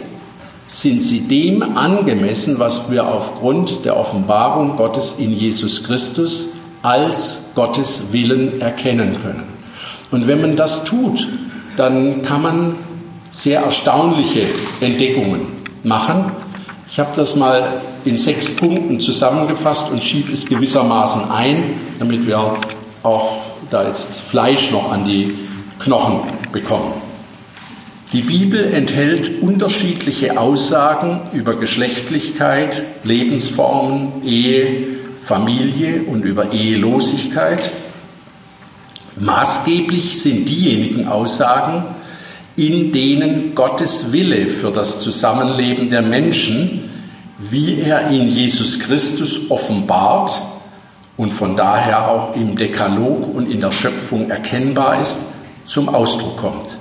[0.68, 6.53] sind sie dem angemessen, was wir aufgrund der Offenbarung Gottes in Jesus Christus
[6.84, 9.44] als Gottes Willen erkennen können.
[10.12, 11.28] Und wenn man das tut,
[11.76, 12.76] dann kann man
[13.32, 14.46] sehr erstaunliche
[14.80, 15.48] Entdeckungen
[15.84, 16.26] machen.
[16.88, 17.64] Ich habe das mal
[18.06, 21.64] in sechs Punkten zusammengefasst und schiebe es gewissermaßen ein,
[21.98, 22.58] damit wir
[23.02, 23.38] auch
[23.72, 25.36] da jetzt Fleisch noch an die
[25.80, 26.20] Knochen
[26.52, 26.94] bekommen.
[28.12, 37.72] Die Bibel enthält unterschiedliche Aussagen über Geschlechtlichkeit, Lebensformen, Ehe, Familie und über Ehelosigkeit.
[39.18, 41.86] Maßgeblich sind diejenigen Aussagen,
[42.56, 46.90] in denen Gottes Wille für das Zusammenleben der Menschen,
[47.40, 50.32] wie er in Jesus Christus offenbart
[51.18, 55.20] und von daher auch im Dekalog und in der Schöpfung erkennbar ist,
[55.66, 56.78] zum Ausdruck kommt.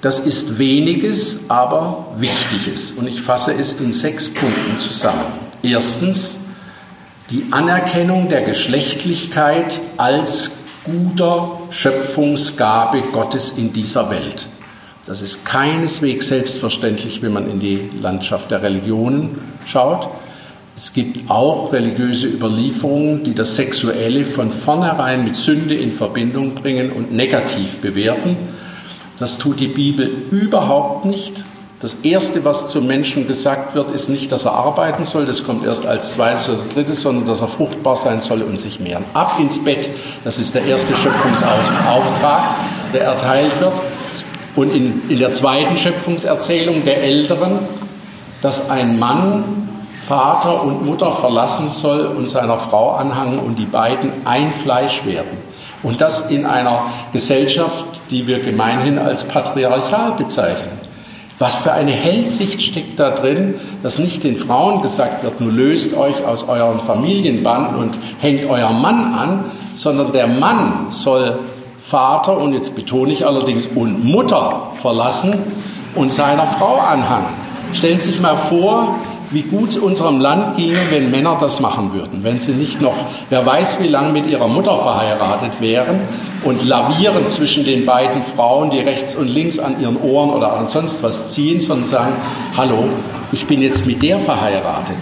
[0.00, 5.24] Das ist weniges, aber Wichtiges und ich fasse es in sechs Punkten zusammen.
[5.62, 6.47] Erstens
[7.30, 14.48] die Anerkennung der Geschlechtlichkeit als guter Schöpfungsgabe Gottes in dieser Welt.
[15.06, 20.08] Das ist keineswegs selbstverständlich, wenn man in die Landschaft der Religionen schaut.
[20.76, 26.92] Es gibt auch religiöse Überlieferungen, die das Sexuelle von vornherein mit Sünde in Verbindung bringen
[26.92, 28.36] und negativ bewerten.
[29.18, 31.42] Das tut die Bibel überhaupt nicht.
[31.80, 35.64] Das Erste, was zum Menschen gesagt wird, ist nicht, dass er arbeiten soll, das kommt
[35.64, 39.04] erst als zweites oder drittes, sondern dass er fruchtbar sein soll und sich mehren.
[39.14, 39.88] Ab ins Bett,
[40.24, 42.56] das ist der erste Schöpfungsauftrag,
[42.92, 43.74] der erteilt wird.
[44.56, 47.60] Und in, in der zweiten Schöpfungserzählung der Älteren,
[48.42, 49.44] dass ein Mann
[50.08, 55.36] Vater und Mutter verlassen soll und seiner Frau anhangen und die beiden ein Fleisch werden.
[55.84, 56.80] Und das in einer
[57.12, 60.77] Gesellschaft, die wir gemeinhin als patriarchal bezeichnen.
[61.38, 65.96] Was für eine Hellsicht steckt da drin, dass nicht den Frauen gesagt wird, nur löst
[65.96, 69.44] euch aus euren Familienbanden und hängt euer Mann an,
[69.76, 71.38] sondern der Mann soll
[71.88, 75.32] Vater und jetzt betone ich allerdings und Mutter verlassen
[75.94, 77.26] und seiner Frau anhangen.
[77.72, 78.96] Stellen Sie sich mal vor,
[79.30, 82.94] wie gut es unserem Land ginge, wenn Männer das machen würden, wenn sie nicht noch,
[83.28, 86.00] wer weiß wie lange mit ihrer Mutter verheiratet wären
[86.44, 90.68] und lavieren zwischen den beiden Frauen, die rechts und links an ihren Ohren oder an
[90.68, 92.12] sonst was ziehen, sondern sagen,
[92.56, 92.84] hallo,
[93.32, 94.96] ich bin jetzt mit der verheiratet.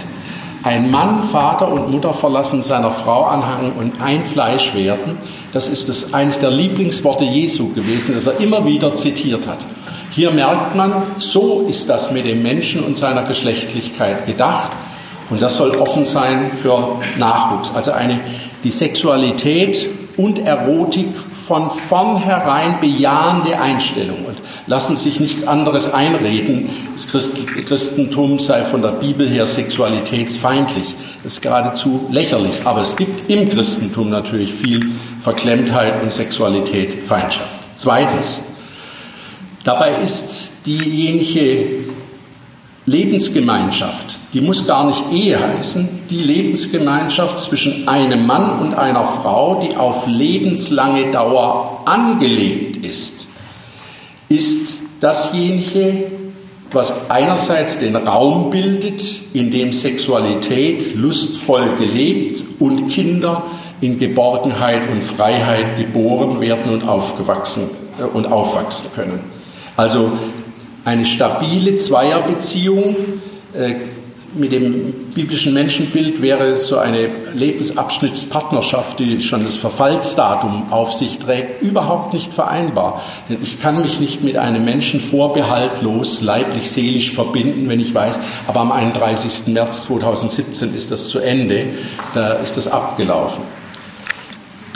[0.65, 5.17] Ein Mann, Vater und Mutter verlassen seiner Frau anhangen und ein Fleisch werden,
[5.53, 9.59] das ist das, eines der Lieblingsworte Jesu gewesen, das er immer wieder zitiert hat.
[10.17, 14.73] Hier merkt man, so ist das mit dem Menschen und seiner Geschlechtlichkeit gedacht.
[15.29, 17.75] Und das soll offen sein für Nachwuchs.
[17.75, 18.19] Also eine,
[18.65, 21.11] die Sexualität und Erotik
[21.47, 26.71] von vornherein bejahende Einstellung und lassen sich nichts anderes einreden.
[26.95, 30.95] Das Christentum sei von der Bibel her sexualitätsfeindlich.
[31.25, 32.55] Das ist geradezu lächerlich.
[32.65, 34.81] Aber es gibt im Christentum natürlich viel
[35.23, 37.51] Verklemmtheit und Sexualität, Feindschaft.
[37.77, 38.46] Zweitens,
[39.67, 41.87] Dabei ist diejenige
[42.85, 49.61] Lebensgemeinschaft, die muss gar nicht Ehe heißen, die Lebensgemeinschaft zwischen einem Mann und einer Frau,
[49.61, 53.27] die auf lebenslange Dauer angelegt ist,
[54.29, 56.13] ist dasjenige,
[56.71, 59.03] was einerseits den Raum bildet,
[59.33, 63.43] in dem Sexualität lustvoll gelebt und Kinder
[63.81, 69.36] in Geborgenheit und Freiheit geboren werden und aufgewachsen äh, und aufwachsen können.
[69.77, 70.13] Also
[70.85, 72.97] eine stabile Zweierbeziehung,
[73.53, 73.75] äh,
[74.35, 81.63] mit dem biblischen Menschenbild wäre so eine Lebensabschnittspartnerschaft, die schon das Verfallsdatum auf sich trägt,
[81.63, 83.03] überhaupt nicht vereinbar.
[83.29, 88.19] Denn ich kann mich nicht mit einem Menschen vorbehaltlos, leiblich, seelisch verbinden, wenn ich weiß,
[88.47, 89.55] aber am 31.
[89.55, 91.69] März 2017 ist das zu Ende,
[92.15, 93.56] da ist das abgelaufen.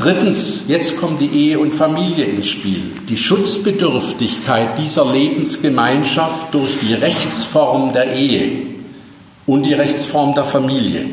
[0.01, 2.81] Drittens, jetzt kommt die Ehe und Familie ins Spiel.
[3.11, 8.63] Die Schutzbedürftigkeit dieser Lebensgemeinschaft durch die Rechtsform der Ehe
[9.47, 11.05] und die Rechtsform der Familie,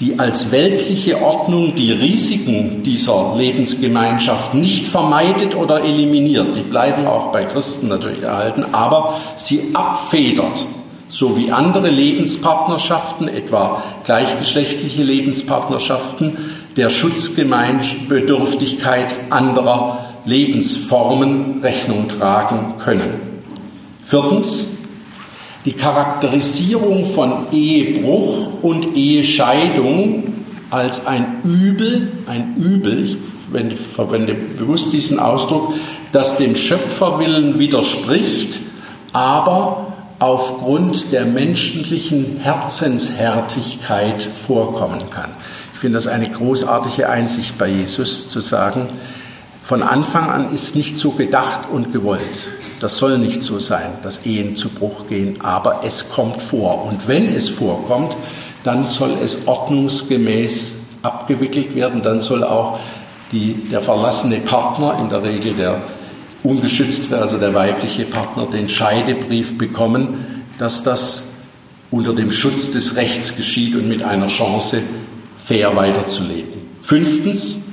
[0.00, 6.56] die als weltliche Ordnung die Risiken dieser Lebensgemeinschaft nicht vermeidet oder eliminiert.
[6.56, 10.64] Die bleiben auch bei Christen natürlich erhalten, aber sie abfedert,
[11.10, 16.38] so wie andere Lebenspartnerschaften, etwa gleichgeschlechtliche Lebenspartnerschaften,
[16.78, 23.10] der Schutzgemeinbedürftigkeit anderer Lebensformen Rechnung tragen können.
[24.06, 24.76] Viertens,
[25.64, 30.34] die Charakterisierung von Ehebruch und Ehescheidung
[30.70, 33.16] als ein Übel, ein Übel, ich
[33.76, 35.72] verwende bewusst diesen Ausdruck,
[36.12, 38.60] das dem Schöpferwillen widerspricht,
[39.12, 45.30] aber aufgrund der menschlichen Herzenshärtigkeit vorkommen kann.
[45.78, 48.88] Ich finde das eine großartige Einsicht bei Jesus zu sagen,
[49.64, 52.48] von Anfang an ist nicht so gedacht und gewollt.
[52.80, 56.84] Das soll nicht so sein, dass Ehen zu Bruch gehen, aber es kommt vor.
[56.84, 58.16] Und wenn es vorkommt,
[58.64, 62.02] dann soll es ordnungsgemäß abgewickelt werden.
[62.02, 62.80] Dann soll auch
[63.30, 65.80] die, der verlassene Partner, in der Regel der
[66.42, 71.34] ungeschützt, also der weibliche Partner, den Scheidebrief bekommen, dass das
[71.92, 74.82] unter dem Schutz des Rechts geschieht und mit einer Chance
[75.48, 76.52] fair weiterzuleben.
[76.82, 77.64] Fünftens,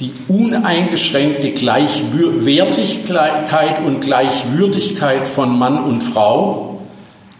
[0.00, 6.80] die uneingeschränkte Gleichwertigkeit und Gleichwürdigkeit von Mann und Frau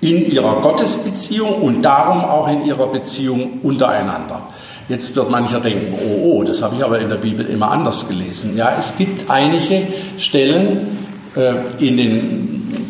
[0.01, 4.43] in ihrer Gottesbeziehung und darum auch in ihrer Beziehung untereinander.
[4.89, 8.07] Jetzt wird mancher denken, oh, oh, das habe ich aber in der Bibel immer anders
[8.07, 8.57] gelesen.
[8.57, 9.83] Ja, es gibt einige
[10.17, 10.99] Stellen
[11.35, 11.55] äh,
[11.85, 12.87] in den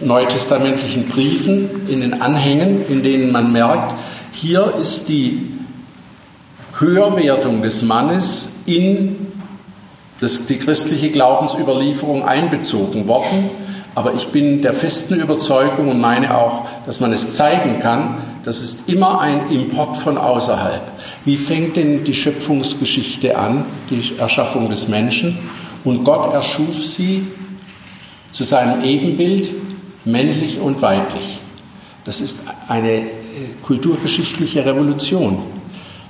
[0.00, 3.94] neutestamentlichen Briefen, in den Anhängen, in denen man merkt,
[4.32, 5.55] hier ist die
[6.78, 9.16] Höherwertung des Mannes in
[10.20, 13.50] das, die christliche Glaubensüberlieferung einbezogen worden.
[13.94, 18.60] Aber ich bin der festen Überzeugung und meine auch, dass man es zeigen kann, das
[18.60, 20.82] ist immer ein Import von außerhalb.
[21.24, 25.36] Wie fängt denn die Schöpfungsgeschichte an, die Erschaffung des Menschen?
[25.82, 27.26] Und Gott erschuf sie
[28.32, 29.48] zu seinem Ebenbild,
[30.04, 31.38] männlich und weiblich.
[32.04, 33.04] Das ist eine äh,
[33.62, 35.55] kulturgeschichtliche Revolution.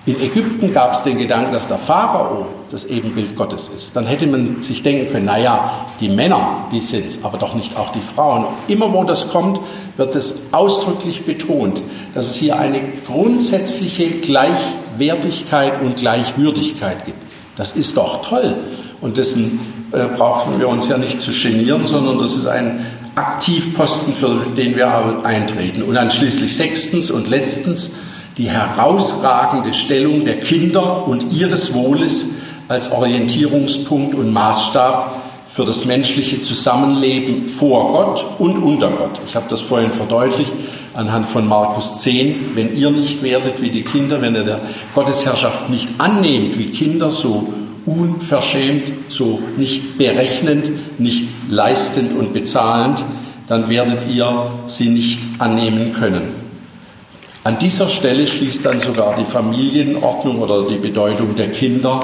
[0.06, 3.96] In Ägypten gab es den Gedanken, dass der Pharao das Ebenbild Gottes ist.
[3.96, 7.76] Dann hätte man sich denken können, naja, die Männer, die sind es, aber doch nicht
[7.76, 8.44] auch die Frauen.
[8.68, 9.58] Immer wo das kommt,
[9.96, 11.82] wird es ausdrücklich betont,
[12.14, 17.18] dass es hier eine grundsätzliche Gleichwertigkeit und Gleichwürdigkeit gibt.
[17.56, 18.54] Das ist doch toll.
[19.00, 19.58] Und dessen
[19.90, 22.86] äh, brauchen wir uns ja nicht zu genieren, sondern das ist ein
[23.16, 25.82] Aktivposten, für den wir eintreten.
[25.82, 27.92] Und dann schließlich sechstens und letztens,
[28.36, 32.32] die herausragende Stellung der Kinder und ihres Wohles
[32.68, 35.22] als Orientierungspunkt und Maßstab
[35.54, 39.20] für das menschliche Zusammenleben vor Gott und unter Gott.
[39.26, 40.52] Ich habe das vorhin verdeutlicht
[40.92, 42.50] anhand von Markus 10.
[42.54, 44.60] Wenn ihr nicht werdet wie die Kinder, wenn ihr der
[44.94, 47.54] Gottesherrschaft nicht annehmt wie Kinder, so
[47.86, 53.02] unverschämt, so nicht berechnend, nicht leistend und bezahlend,
[53.48, 56.45] dann werdet ihr sie nicht annehmen können.
[57.46, 62.00] An dieser Stelle schließt dann sogar die Familienordnung oder die Bedeutung der Kinder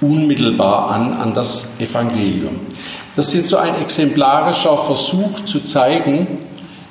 [0.00, 2.60] unmittelbar an an das Evangelium.
[3.16, 6.28] Das ist jetzt so ein exemplarischer Versuch zu zeigen,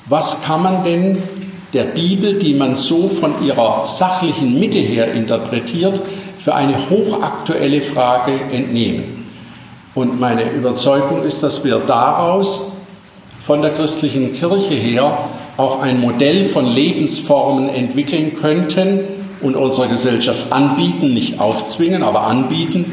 [0.07, 1.23] was kann man denn
[1.71, 6.01] der Bibel, die man so von ihrer sachlichen Mitte her interpretiert,
[6.43, 9.25] für eine hochaktuelle Frage entnehmen.
[9.93, 12.73] Und meine Überzeugung ist, dass wir daraus
[13.47, 15.17] von der christlichen Kirche her
[15.57, 18.99] auch ein Modell von Lebensformen entwickeln könnten
[19.41, 22.91] und unserer Gesellschaft anbieten, nicht aufzwingen, aber anbieten,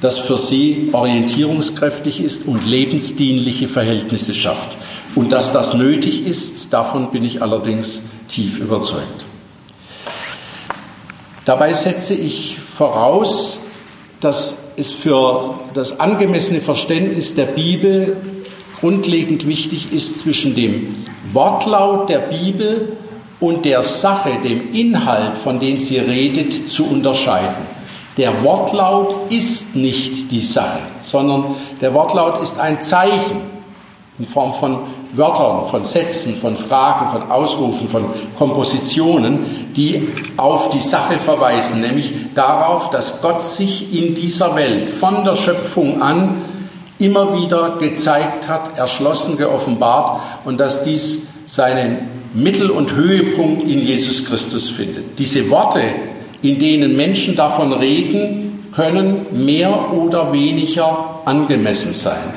[0.00, 4.70] das für sie orientierungskräftig ist und lebensdienliche Verhältnisse schafft.
[5.14, 9.24] Und dass das nötig ist, davon bin ich allerdings tief überzeugt.
[11.44, 13.60] Dabei setze ich voraus,
[14.20, 18.16] dass es für das angemessene Verständnis der Bibel
[18.80, 22.96] grundlegend wichtig ist, zwischen dem Wortlaut der Bibel
[23.38, 27.70] und der Sache, dem Inhalt, von dem sie redet, zu unterscheiden.
[28.16, 31.44] Der Wortlaut ist nicht die Sache, sondern
[31.80, 33.50] der Wortlaut ist ein Zeichen.
[34.20, 34.78] in Form von
[35.14, 38.04] Wörtern, von Sätzen, von Fragen, von Ausrufen, von
[38.36, 45.24] Kompositionen, die auf die Sache verweisen, nämlich darauf, dass Gott sich in dieser Welt von
[45.24, 46.36] der Schöpfung an
[47.00, 51.98] immer wieder gezeigt hat, erschlossen, geoffenbart und dass dies seinen
[52.34, 55.18] Mittel- und Höhepunkt in Jesus Christus findet.
[55.18, 55.80] Diese Worte,
[56.42, 62.34] in denen Menschen davon reden, können mehr oder weniger angemessen sein.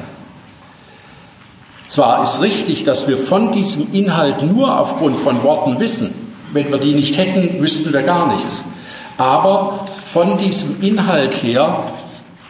[1.88, 6.12] Zwar ist richtig, dass wir von diesem Inhalt nur aufgrund von Worten wissen.
[6.52, 8.66] Wenn wir die nicht hätten, wüssten wir gar nichts.
[9.18, 11.84] Aber von diesem Inhalt her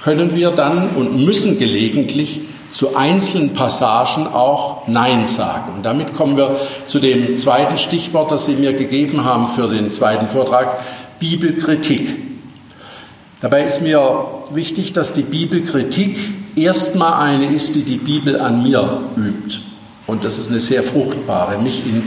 [0.04, 2.42] können wir dann und müssen gelegentlich
[2.74, 5.74] zu einzelnen Passagen auch Nein sagen.
[5.78, 9.92] Und damit kommen wir zu dem zweiten Stichwort, das Sie mir gegeben haben für den
[9.92, 10.80] zweiten Vortrag,
[11.20, 12.10] Bibelkritik.
[13.42, 16.18] Dabei ist mir wichtig, dass die Bibelkritik
[16.56, 19.60] erstmal eine ist, die die Bibel an mir übt.
[20.08, 22.04] Und das ist eine sehr fruchtbare, mich in,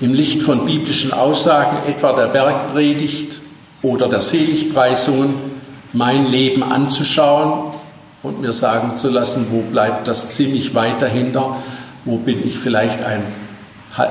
[0.00, 3.40] im Licht von biblischen Aussagen, etwa der Bergpredigt
[3.82, 5.49] oder der Seligpreisungen,
[5.92, 7.74] mein Leben anzuschauen
[8.22, 11.56] und mir sagen zu lassen, wo bleibt das ziemlich weit dahinter,
[12.04, 13.22] wo bin ich vielleicht ein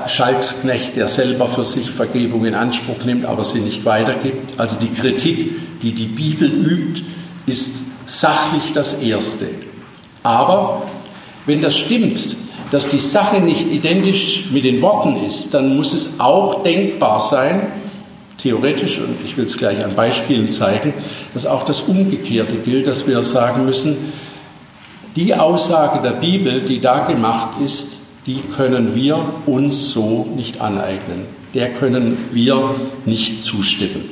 [0.06, 4.60] Schalksknecht, der selber für sich Vergebung in Anspruch nimmt, aber sie nicht weitergibt.
[4.60, 7.02] Also die Kritik, die die Bibel übt,
[7.46, 9.46] ist sachlich das Erste.
[10.22, 10.82] Aber
[11.46, 12.36] wenn das stimmt,
[12.70, 17.72] dass die Sache nicht identisch mit den Worten ist, dann muss es auch denkbar sein,
[18.42, 20.94] theoretisch, und ich will es gleich an Beispielen zeigen,
[21.34, 23.96] dass auch das Umgekehrte gilt, dass wir sagen müssen,
[25.16, 31.26] die Aussage der Bibel, die da gemacht ist, die können wir uns so nicht aneignen.
[31.54, 32.74] Der können wir
[33.06, 34.08] nicht zustimmen.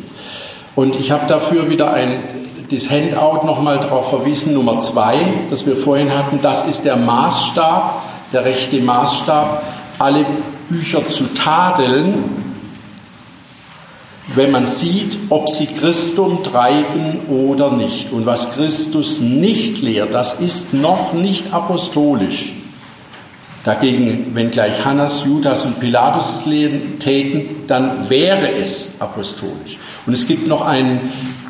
[0.74, 2.18] Und ich habe dafür wieder ein
[2.70, 5.16] das Handout nochmal darauf verwiesen, Nummer zwei,
[5.50, 8.02] das wir vorhin hatten, das ist der Maßstab,
[8.32, 9.62] der rechte Maßstab,
[9.98, 10.26] alle
[10.68, 12.47] Bücher zu tadeln,
[14.34, 18.12] wenn man sieht, ob sie Christum treiben oder nicht.
[18.12, 22.52] Und was Christus nicht lehrt, das ist noch nicht apostolisch.
[23.64, 29.78] Dagegen, wenn gleich Hannas, Judas und Pilatus es lehren täten, dann wäre es apostolisch.
[30.06, 31.00] Und es gibt noch einen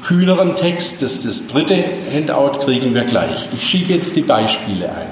[0.05, 3.49] kühneren Text, das, das dritte Handout kriegen wir gleich.
[3.53, 5.09] Ich schiebe jetzt die Beispiele ein.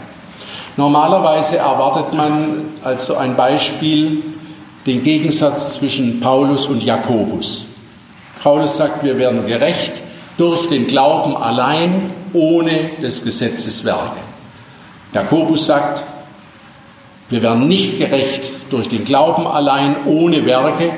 [0.76, 4.22] Normalerweise erwartet man als so ein Beispiel
[4.87, 7.66] den Gegensatz zwischen Paulus und Jakobus.
[8.43, 10.03] Paulus sagt, wir werden gerecht
[10.39, 14.20] durch den Glauben allein, ohne des Gesetzes Werke.
[15.12, 16.05] Jakobus sagt,
[17.28, 20.91] wir werden nicht gerecht durch den Glauben allein, ohne Werke,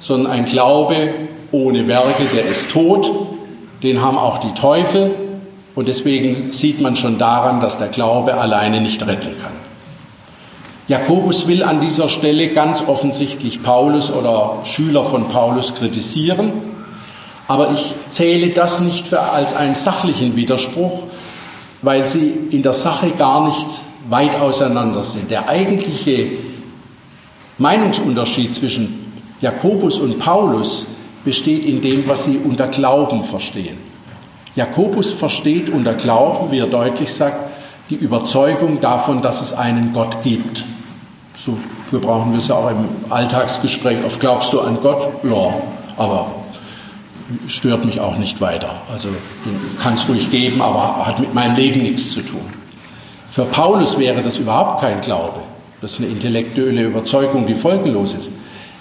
[0.00, 1.12] sondern ein Glaube
[1.52, 3.10] ohne Werke, der ist tot
[3.84, 5.14] den haben auch die Teufel
[5.74, 9.52] und deswegen sieht man schon daran, dass der Glaube alleine nicht retten kann.
[10.86, 16.52] Jakobus will an dieser Stelle ganz offensichtlich Paulus oder Schüler von Paulus kritisieren,
[17.48, 21.04] aber ich zähle das nicht für als einen sachlichen Widerspruch,
[21.80, 23.66] weil sie in der Sache gar nicht
[24.10, 25.30] weit auseinander sind.
[25.30, 26.32] Der eigentliche
[27.56, 29.10] Meinungsunterschied zwischen
[29.40, 30.86] Jakobus und Paulus
[31.24, 33.78] besteht in dem, was sie unter Glauben verstehen.
[34.54, 37.36] Jakobus versteht unter Glauben, wie er deutlich sagt,
[37.88, 40.64] die Überzeugung davon, dass es einen Gott gibt.
[41.44, 41.58] So
[41.92, 43.98] wir es ja auch im Alltagsgespräch.
[44.04, 45.08] Oft glaubst du an Gott?
[45.24, 45.54] Ja,
[45.96, 46.26] aber
[47.46, 48.70] stört mich auch nicht weiter.
[48.90, 49.08] Also
[49.82, 52.40] kann es ruhig geben, aber hat mit meinem Leben nichts zu tun.
[53.32, 55.40] Für Paulus wäre das überhaupt kein Glaube.
[55.80, 58.32] Das ist eine intellektuelle Überzeugung, die folgenlos ist.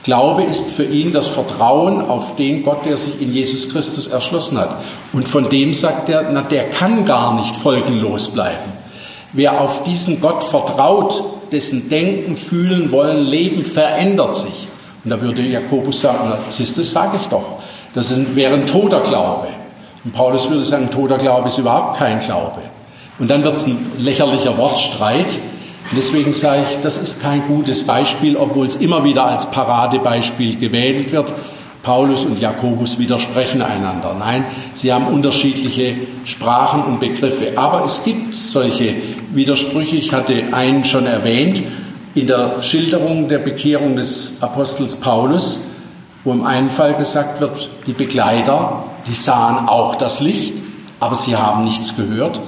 [0.04, 4.58] Glaube ist für ihn das Vertrauen auf den Gott, der sich in Jesus Christus erschlossen
[4.58, 4.78] hat.
[5.12, 8.72] Und von dem sagt er, na, der kann gar nicht folgenlos bleiben.
[9.32, 11.24] Wer auf diesen Gott vertraut,
[11.54, 14.68] dessen Denken, Fühlen, Wollen, Leben verändert sich.
[15.04, 17.60] Und da würde Jakobus sagen, siehst du, sage ich doch.
[17.94, 19.48] Das wäre ein toter Glaube.
[20.04, 22.62] Und Paulus würde sagen, ein toter Glaube ist überhaupt kein Glaube.
[23.20, 25.40] Und dann wird es ein lächerlicher Wortstreit.
[25.90, 30.58] Und deswegen sage ich, das ist kein gutes Beispiel, obwohl es immer wieder als Paradebeispiel
[30.58, 31.34] gewählt wird.
[31.84, 34.16] Paulus und Jakobus widersprechen einander.
[34.18, 37.58] Nein, sie haben unterschiedliche Sprachen und Begriffe.
[37.58, 38.96] Aber es gibt solche
[39.34, 39.96] Widersprüche.
[39.96, 41.64] Ich hatte einen schon erwähnt
[42.16, 45.62] in der Schilderung der Bekehrung des Apostels Paulus,
[46.24, 50.54] wo im einen Fall gesagt wird, die Begleiter, die sahen auch das Licht,
[51.00, 52.40] aber sie haben nichts gehört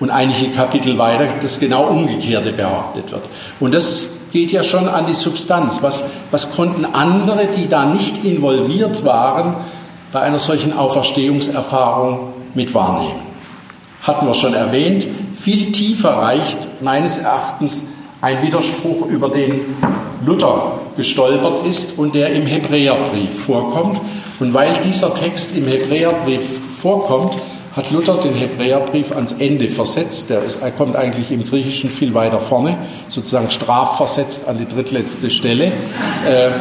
[0.00, 3.22] und einige Kapitel weiter das genau Umgekehrte behauptet wird.
[3.60, 5.78] Und das geht ja schon an die Substanz.
[5.80, 9.54] Was, was konnten andere, die da nicht involviert waren,
[10.12, 13.22] bei einer solchen Auferstehungserfahrung mit wahrnehmen?
[14.02, 15.06] Hatten wir schon erwähnt,
[15.44, 17.90] viel tiefer reicht meines Erachtens
[18.22, 19.60] ein Widerspruch, über den
[20.24, 24.00] Luther gestolpert ist und der im Hebräerbrief vorkommt.
[24.40, 27.34] Und weil dieser Text im Hebräerbrief vorkommt,
[27.76, 30.30] hat Luther den Hebräerbrief ans Ende versetzt.
[30.30, 32.78] Der ist, er kommt eigentlich im Griechischen viel weiter vorne,
[33.10, 35.66] sozusagen strafversetzt an die drittletzte Stelle.
[36.26, 36.52] Äh,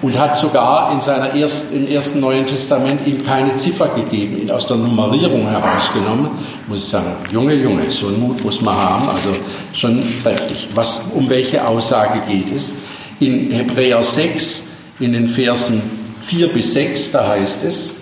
[0.00, 4.50] und hat sogar in seiner ersten, im ersten Neuen Testament ihm keine Ziffer gegeben, ihn
[4.50, 6.30] aus der Nummerierung herausgenommen.
[6.68, 9.30] Muss ich sagen, Junge, Junge, so einen Mut muss man haben, also
[9.72, 10.68] schon kräftig.
[10.74, 12.76] Was, um welche Aussage geht es?
[13.18, 14.66] In Hebräer 6,
[15.00, 15.82] in den Versen
[16.26, 17.96] 4 bis 6, da heißt es,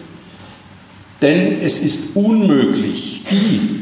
[1.22, 3.80] denn es ist unmöglich, die,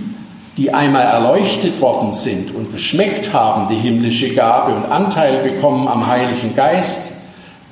[0.57, 6.07] die einmal erleuchtet worden sind und geschmeckt haben die himmlische Gabe und Anteil bekommen am
[6.07, 7.14] Heiligen Geist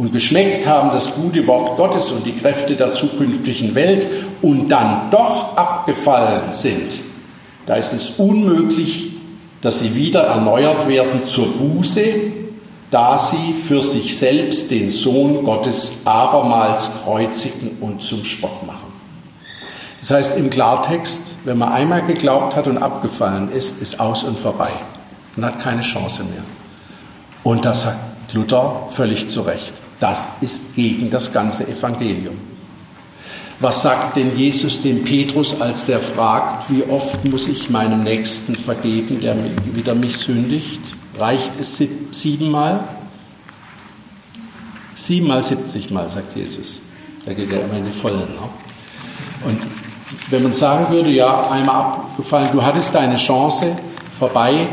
[0.02, 4.08] und geschmeckt haben das gute Wort Gottes und die Kräfte der zukünftigen Welt
[4.42, 6.92] und dann doch abgefallen sind,
[7.66, 9.12] da ist es unmöglich,
[9.60, 12.02] dass sie wieder erneuert werden zur Buße,
[12.90, 18.92] da sie für sich selbst den Sohn Gottes abermals kreuzigen und zum Spott machen.
[20.00, 24.36] Das heißt im Klartext, wenn man einmal geglaubt hat und abgefallen ist, ist aus und
[24.36, 24.70] vorbei.
[25.36, 26.42] Man hat keine Chance mehr.
[27.44, 29.81] Und das sagt Luther völlig zu Recht.
[30.02, 32.36] Das ist gegen das ganze Evangelium.
[33.60, 38.56] Was sagt denn Jesus dem Petrus, als der fragt, wie oft muss ich meinem Nächsten
[38.56, 39.36] vergeben, der
[39.72, 40.80] wieder mich sündigt?
[41.16, 41.78] Reicht es
[42.10, 42.82] siebenmal?
[44.96, 46.80] Siebenmal, siebzigmal, sagt Jesus.
[47.24, 48.18] Da geht er immer in die Vollen.
[48.18, 48.48] Ne?
[49.44, 49.60] Und
[50.30, 53.76] wenn man sagen würde, ja, einmal abgefallen, du hattest deine Chance
[54.18, 54.66] vorbei,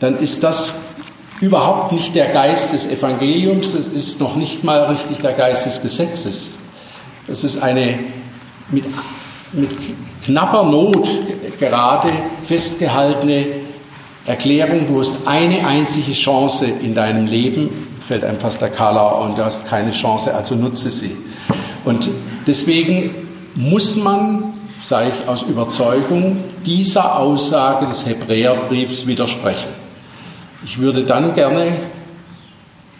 [0.00, 0.85] dann ist das
[1.46, 5.82] überhaupt nicht der Geist des Evangeliums, das ist noch nicht mal richtig der Geist des
[5.82, 6.54] Gesetzes.
[7.26, 7.98] Das ist eine
[8.70, 8.84] mit,
[9.52, 9.70] mit
[10.24, 11.08] knapper Not
[11.58, 12.08] gerade
[12.46, 13.46] festgehaltene
[14.26, 17.70] Erklärung, du hast eine einzige Chance in deinem Leben,
[18.06, 21.16] fällt einem fast der Karlau und du hast keine Chance, also nutze sie.
[21.84, 22.10] Und
[22.46, 23.14] deswegen
[23.54, 24.52] muss man
[24.88, 29.85] sage ich aus Überzeugung, dieser Aussage des Hebräerbriefs widersprechen.
[30.66, 31.76] Ich würde dann gerne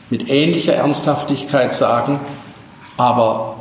[0.08, 2.20] mit ähnlicher Ernsthaftigkeit sagen,
[2.96, 3.56] aber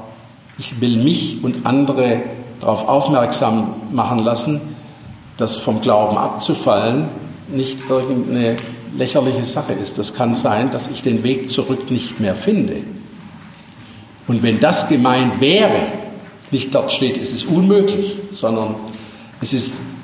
[0.60, 2.22] ich will mich und andere
[2.62, 4.62] darauf aufmerksam machen lassen,
[5.38, 7.08] dass vom Glauben abzufallen
[7.48, 8.58] nicht irgendeine
[8.96, 9.98] lächerliche Sache ist.
[9.98, 12.76] Das kann sein, dass ich den Weg zurück nicht mehr finde.
[14.28, 15.82] Und wenn das gemeint wäre,
[16.52, 18.76] nicht dort steht, es ist unmöglich, sondern
[19.42, 19.95] es ist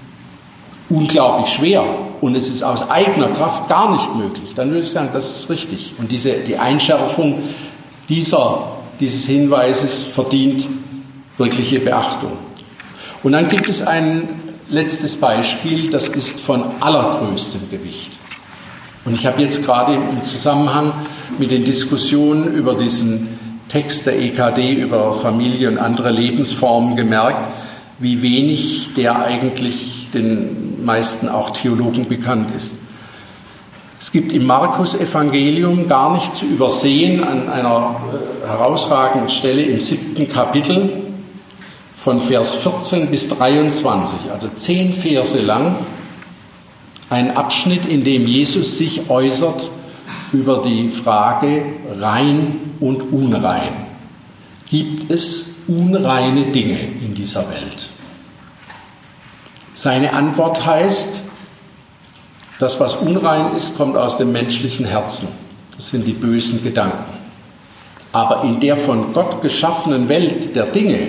[0.91, 1.83] unglaublich schwer
[2.21, 5.49] und es ist aus eigener Kraft gar nicht möglich, dann würde ich sagen, das ist
[5.49, 5.93] richtig.
[5.97, 7.35] Und diese, die Einschärfung
[8.09, 10.67] dieser, dieses Hinweises verdient
[11.37, 12.33] wirkliche Beachtung.
[13.23, 14.27] Und dann gibt es ein
[14.67, 18.11] letztes Beispiel, das ist von allergrößtem Gewicht.
[19.05, 20.91] Und ich habe jetzt gerade im Zusammenhang
[21.39, 23.27] mit den Diskussionen über diesen
[23.69, 27.47] Text der EKD über Familie und andere Lebensformen gemerkt,
[27.99, 32.77] wie wenig der eigentlich den meisten auch Theologen bekannt ist.
[33.99, 40.27] Es gibt im Markus-Evangelium gar nicht zu übersehen an einer äh, herausragenden Stelle im siebten
[40.27, 40.89] Kapitel
[42.03, 45.75] von Vers 14 bis 23, also zehn Verse lang,
[47.11, 49.69] ein Abschnitt, in dem Jesus sich äußert
[50.33, 51.63] über die Frage
[51.99, 53.69] rein und unrein.
[54.67, 57.89] Gibt es unreine Dinge in dieser Welt?
[59.81, 61.23] Seine Antwort heißt,
[62.59, 65.27] das, was unrein ist, kommt aus dem menschlichen Herzen.
[65.75, 67.17] Das sind die bösen Gedanken.
[68.11, 70.99] Aber in der von Gott geschaffenen Welt der Dinge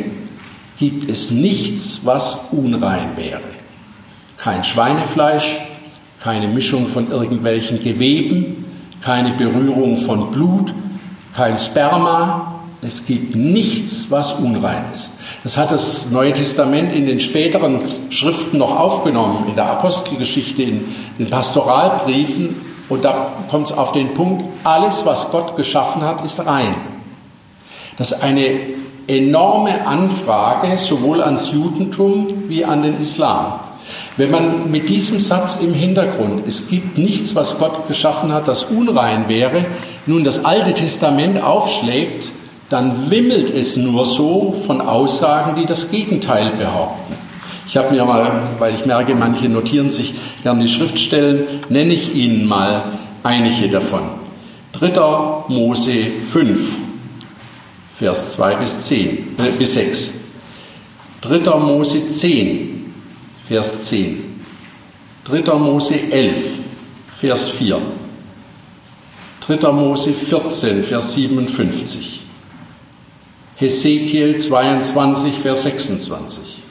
[0.78, 3.42] gibt es nichts, was unrein wäre.
[4.38, 5.58] Kein Schweinefleisch,
[6.22, 8.64] keine Mischung von irgendwelchen Geweben,
[9.02, 10.72] keine Berührung von Blut,
[11.36, 12.51] kein Sperma.
[12.84, 15.14] Es gibt nichts, was unrein ist.
[15.44, 17.80] Das hat das Neue Testament in den späteren
[18.10, 20.84] Schriften noch aufgenommen, in der Apostelgeschichte, in
[21.16, 22.56] den Pastoralbriefen.
[22.88, 26.74] Und da kommt es auf den Punkt, alles, was Gott geschaffen hat, ist rein.
[27.98, 28.50] Das ist eine
[29.06, 33.60] enorme Anfrage sowohl ans Judentum wie an den Islam.
[34.16, 38.64] Wenn man mit diesem Satz im Hintergrund, es gibt nichts, was Gott geschaffen hat, das
[38.64, 39.64] unrein wäre,
[40.06, 42.32] nun das Alte Testament aufschlägt,
[42.72, 47.14] dann wimmelt es nur so von Aussagen, die das Gegenteil behaupten.
[47.68, 52.14] Ich habe mir mal, weil ich merke, manche notieren sich gern die Schriftstellen, nenne ich
[52.14, 52.82] Ihnen mal
[53.22, 54.00] einige davon.
[54.72, 54.88] 3.
[55.48, 55.92] Mose
[56.32, 56.60] 5,
[57.98, 58.98] Vers 2 bis, 10,
[59.38, 60.12] äh, bis 6.
[61.20, 61.58] 3.
[61.58, 62.90] Mose 10,
[63.48, 64.16] Vers 10.
[65.24, 65.54] 3.
[65.58, 66.36] Mose 11,
[67.20, 67.76] Vers 4.
[69.46, 69.72] 3.
[69.72, 72.21] Mose 14, Vers 57.
[73.62, 76.62] Hesekiel 22, Vers 26.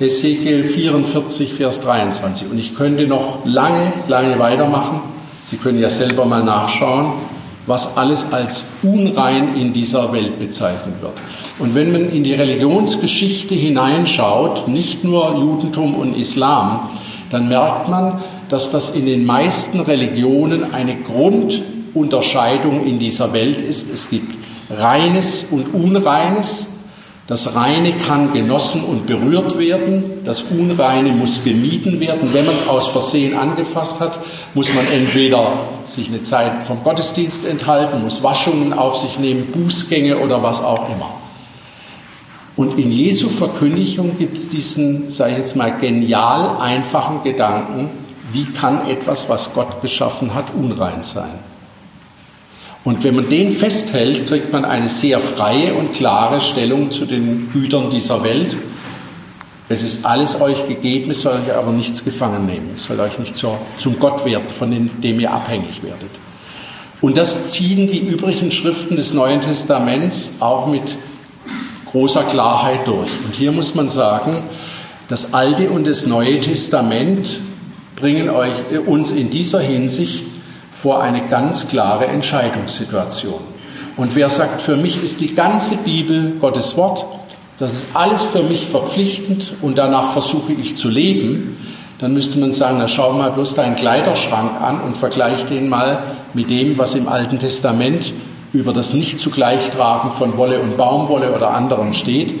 [0.00, 2.50] Hesekiel 44, Vers 23.
[2.50, 5.00] Und ich könnte noch lange, lange weitermachen.
[5.48, 7.12] Sie können ja selber mal nachschauen,
[7.68, 11.12] was alles als unrein in dieser Welt bezeichnet wird.
[11.60, 16.90] Und wenn man in die Religionsgeschichte hineinschaut, nicht nur Judentum und Islam,
[17.30, 23.94] dann merkt man, dass das in den meisten Religionen eine Grundunterscheidung in dieser Welt ist.
[23.94, 24.35] Es gibt
[24.70, 26.66] Reines und Unreines.
[27.26, 32.32] Das Reine kann genossen und berührt werden, das Unreine muss gemieden werden.
[32.32, 34.16] Wenn man es aus Versehen angefasst hat,
[34.54, 35.50] muss man entweder
[35.84, 40.88] sich eine Zeit vom Gottesdienst enthalten, muss Waschungen auf sich nehmen, Bußgänge oder was auch
[40.88, 41.10] immer.
[42.54, 47.90] Und in Jesu Verkündigung gibt es diesen, sage ich jetzt mal, genial einfachen Gedanken,
[48.32, 51.38] wie kann etwas, was Gott geschaffen hat, unrein sein?
[52.86, 57.50] Und wenn man den festhält, kriegt man eine sehr freie und klare Stellung zu den
[57.52, 58.56] Gütern dieser Welt.
[59.68, 62.70] Es ist alles euch gegeben, es soll euch aber nichts gefangen nehmen.
[62.76, 66.10] Es soll euch nicht zur, zum Gott werden, von dem ihr abhängig werdet.
[67.00, 70.84] Und das ziehen die übrigen Schriften des Neuen Testaments auch mit
[71.90, 73.10] großer Klarheit durch.
[73.26, 74.44] Und hier muss man sagen,
[75.08, 77.40] das Alte und das Neue Testament
[77.96, 78.52] bringen euch,
[78.86, 80.35] uns in dieser Hinsicht
[80.86, 83.40] vor eine ganz klare Entscheidungssituation.
[83.96, 87.04] Und wer sagt, für mich ist die ganze Bibel Gottes Wort,
[87.58, 91.56] das ist alles für mich verpflichtend und danach versuche ich zu leben,
[91.98, 95.98] dann müsste man sagen, na schau mal bloß deinen Kleiderschrank an und vergleich den mal
[96.34, 98.12] mit dem, was im Alten Testament
[98.52, 102.32] über das Nicht-Zugleichtragen von Wolle und Baumwolle oder anderem steht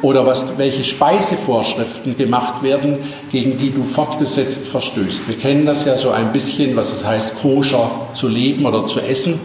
[0.00, 2.98] oder was, welche Speisevorschriften gemacht werden,
[3.32, 5.26] gegen die du fortgesetzt verstößt.
[5.26, 9.00] Wir kennen das ja so ein bisschen, was es heißt, koscher zu leben oder zu
[9.00, 9.40] essen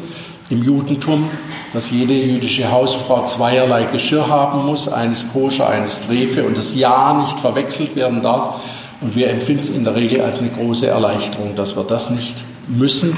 [0.49, 1.27] im Judentum,
[1.73, 7.19] dass jede jüdische Hausfrau zweierlei Geschirr haben muss, eines koscher, eines Trefe und das Ja
[7.19, 8.61] nicht verwechselt werden darf.
[9.01, 12.35] Und wir empfinden es in der Regel als eine große Erleichterung, dass wir das nicht
[12.67, 13.17] müssen,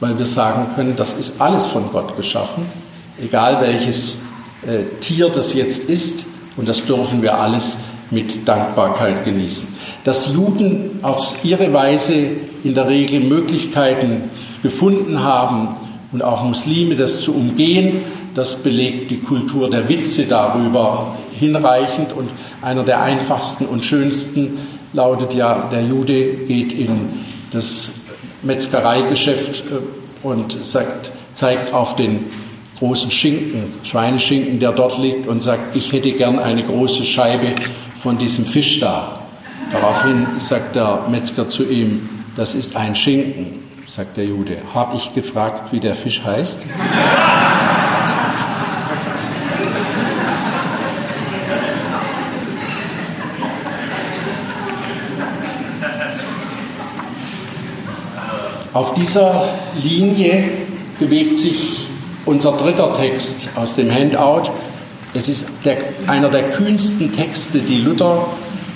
[0.00, 2.66] weil wir sagen können, das ist alles von Gott geschaffen,
[3.20, 4.18] egal welches
[4.66, 6.27] äh, Tier das jetzt ist,
[6.58, 7.78] und das dürfen wir alles
[8.10, 9.76] mit Dankbarkeit genießen.
[10.04, 12.14] Dass Juden auf ihre Weise
[12.64, 14.24] in der Regel Möglichkeiten
[14.62, 15.68] gefunden haben
[16.12, 18.02] und auch Muslime das zu umgehen,
[18.34, 22.12] das belegt die Kultur der Witze darüber hinreichend.
[22.12, 22.28] Und
[22.62, 24.58] einer der einfachsten und schönsten
[24.92, 27.08] lautet ja, der Jude geht in
[27.50, 27.90] das
[28.42, 32.24] Metzgereigeschäft äh, und sagt, zeigt auf den
[32.78, 37.54] großen Schinken, Schweineschinken, der dort liegt und sagt, ich hätte gern eine große Scheibe
[38.02, 39.18] von diesem Fisch da.
[39.72, 44.56] Daraufhin sagt der Metzger zu ihm, das ist ein Schinken, sagt der Jude.
[44.72, 46.66] Habe ich gefragt, wie der Fisch heißt?
[58.72, 59.48] Auf dieser
[59.82, 60.48] Linie
[61.00, 61.87] bewegt sich
[62.28, 64.50] unser dritter Text aus dem Handout.
[65.14, 68.26] Es ist der, einer der kühnsten Texte, die Luther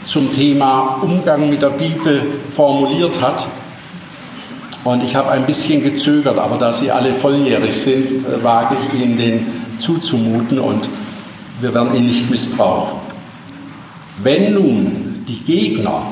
[0.07, 2.23] zum Thema Umgang mit der Bibel
[2.57, 3.47] formuliert hat.
[4.85, 9.19] Und ich habe ein bisschen gezögert, aber da Sie alle volljährig sind, wage ich Ihnen
[9.19, 9.47] den
[9.79, 10.89] zuzumuten und
[11.61, 12.99] wir werden ihn nicht missbrauchen.
[14.23, 16.03] Wenn nun die Gegner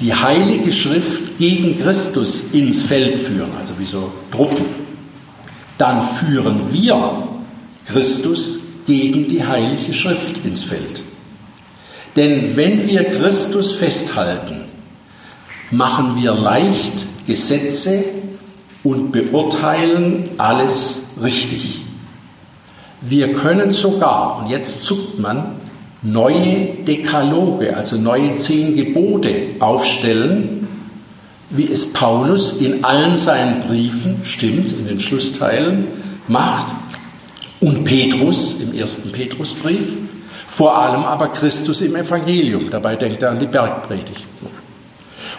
[0.00, 4.79] die Heilige Schrift gegen Christus ins Feld führen, also wie so Truppen,
[5.80, 7.28] dann führen wir
[7.86, 11.02] Christus gegen die Heilige Schrift ins Feld.
[12.16, 14.64] Denn wenn wir Christus festhalten,
[15.70, 18.04] machen wir leicht Gesetze
[18.82, 21.82] und beurteilen alles richtig.
[23.00, 25.54] Wir können sogar, und jetzt zuckt man,
[26.02, 30.59] neue Dekaloge, also neue zehn Gebote aufstellen,
[31.50, 35.86] wie es Paulus in allen seinen Briefen, stimmt, in den Schlussteilen,
[36.28, 36.68] macht
[37.60, 39.98] und Petrus im ersten Petrusbrief,
[40.48, 42.70] vor allem aber Christus im Evangelium.
[42.70, 44.26] Dabei denkt er an die Bergpredigt.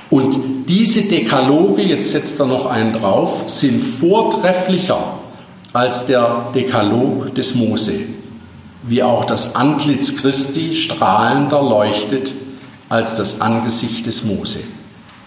[0.09, 5.19] Und diese Dekaloge, jetzt setzt er noch einen drauf, sind vortrefflicher
[5.71, 7.93] als der Dekalog des Mose,
[8.83, 12.33] wie auch das Antlitz Christi strahlender leuchtet
[12.89, 14.59] als das Angesicht des Mose.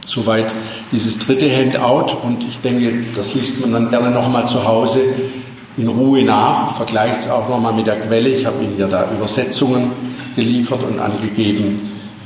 [0.05, 0.47] Soweit
[0.93, 5.01] dieses dritte Handout und ich denke, das liest man dann gerne nochmal zu Hause
[5.77, 8.29] in Ruhe nach, vergleicht es auch nochmal mit der Quelle.
[8.29, 9.91] Ich habe Ihnen ja da Übersetzungen
[10.37, 11.81] geliefert und angegeben,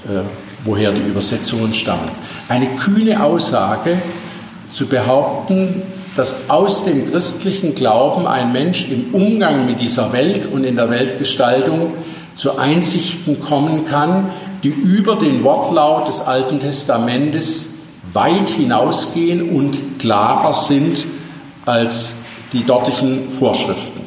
[0.07, 0.21] äh,
[0.65, 2.11] woher die Übersetzungen stammen.
[2.49, 3.97] Eine kühne Aussage,
[4.75, 5.83] zu behaupten,
[6.17, 10.91] dass aus dem christlichen Glauben ein Mensch im Umgang mit dieser Welt und in der
[10.91, 11.93] Weltgestaltung
[12.37, 14.31] zu Einsichten kommen kann,
[14.63, 17.75] die über den Wortlaut des Alten Testamentes
[18.13, 21.05] weit hinausgehen und klarer sind
[21.67, 22.17] als
[22.53, 24.01] die dortigen Vorschriften.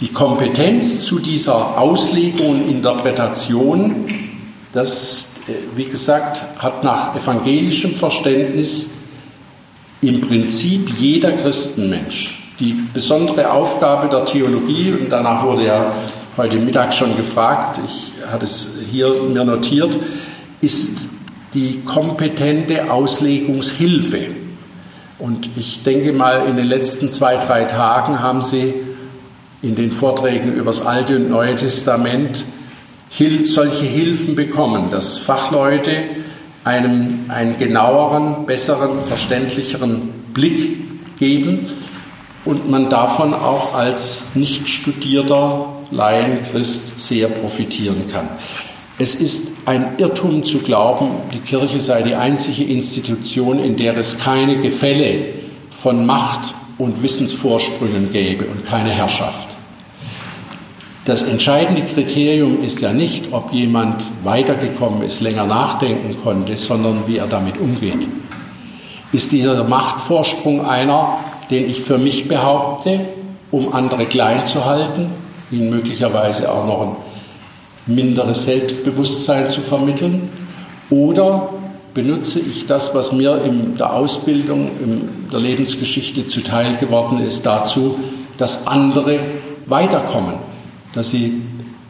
[0.00, 4.08] Die Kompetenz zu dieser Auslegung und Interpretation,
[4.72, 9.02] das, äh, wie gesagt, hat nach evangelischem Verständnis
[10.00, 12.52] im Prinzip jeder Christenmensch.
[12.58, 15.92] Die besondere Aufgabe der Theologie, und danach wurde ja
[16.36, 19.98] heute Mittag schon gefragt, ich hatte es hier mir notiert,
[20.60, 21.10] ist
[21.52, 24.28] die kompetente Auslegungshilfe.
[25.18, 28.74] Und ich denke mal, in den letzten zwei, drei Tagen haben Sie
[29.60, 32.44] in den Vorträgen über das Alte und Neue Testament
[33.44, 35.92] solche Hilfen bekommen, dass Fachleute
[36.64, 41.68] einem einen genaueren, besseren, verständlicheren Blick geben
[42.44, 48.28] und man davon auch als nicht studierter Laienchrist sehr profitieren kann.
[48.98, 54.18] Es ist ein Irrtum zu glauben, die Kirche sei die einzige Institution, in der es
[54.18, 55.26] keine Gefälle
[55.82, 59.48] von Macht und Wissensvorsprüngen gäbe und keine Herrschaft.
[61.04, 67.16] Das entscheidende Kriterium ist ja nicht, ob jemand weitergekommen ist, länger nachdenken konnte, sondern wie
[67.16, 68.06] er damit umgeht.
[69.10, 71.18] Ist dieser Machtvorsprung einer,
[71.50, 73.00] den ich für mich behaupte,
[73.50, 75.10] um andere klein zu halten,
[75.52, 76.96] ihnen möglicherweise auch noch ein
[77.86, 80.28] minderes Selbstbewusstsein zu vermitteln?
[80.90, 81.48] Oder
[81.94, 87.98] benutze ich das, was mir in der Ausbildung, in der Lebensgeschichte zuteil geworden ist, dazu,
[88.38, 89.18] dass andere
[89.66, 90.34] weiterkommen,
[90.94, 91.42] dass sie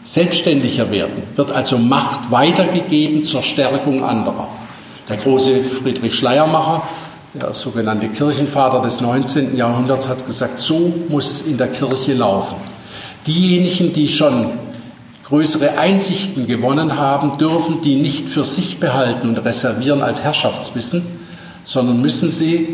[0.05, 1.23] selbstständiger werden?
[1.37, 4.49] Wird also Macht weitergegeben zur Stärkung anderer?
[5.09, 6.83] Der große Friedrich Schleiermacher,
[7.35, 9.57] der sogenannte Kirchenvater des 19.
[9.57, 12.72] Jahrhunderts, hat gesagt, so muss es in der Kirche laufen.
[13.27, 14.47] Diejenigen, die schon
[15.25, 21.03] größere Einsichten gewonnen haben, dürfen die nicht für sich behalten und reservieren als Herrschaftswissen,
[21.65, 22.69] sondern müssen sie,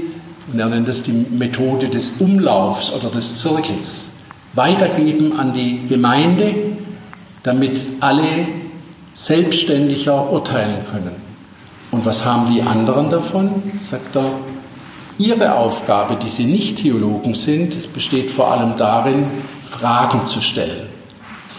[0.53, 4.09] und er nennt es die Methode des Umlaufs oder des Zirkels,
[4.55, 6.55] weitergeben an die Gemeinde,
[7.43, 8.49] damit alle
[9.15, 11.13] selbstständiger urteilen können.
[11.91, 13.63] Und was haben die anderen davon?
[13.79, 14.31] Sagt er,
[15.19, 19.27] ihre Aufgabe, die sie nicht Theologen sind, besteht vor allem darin,
[19.71, 20.89] Fragen zu stellen.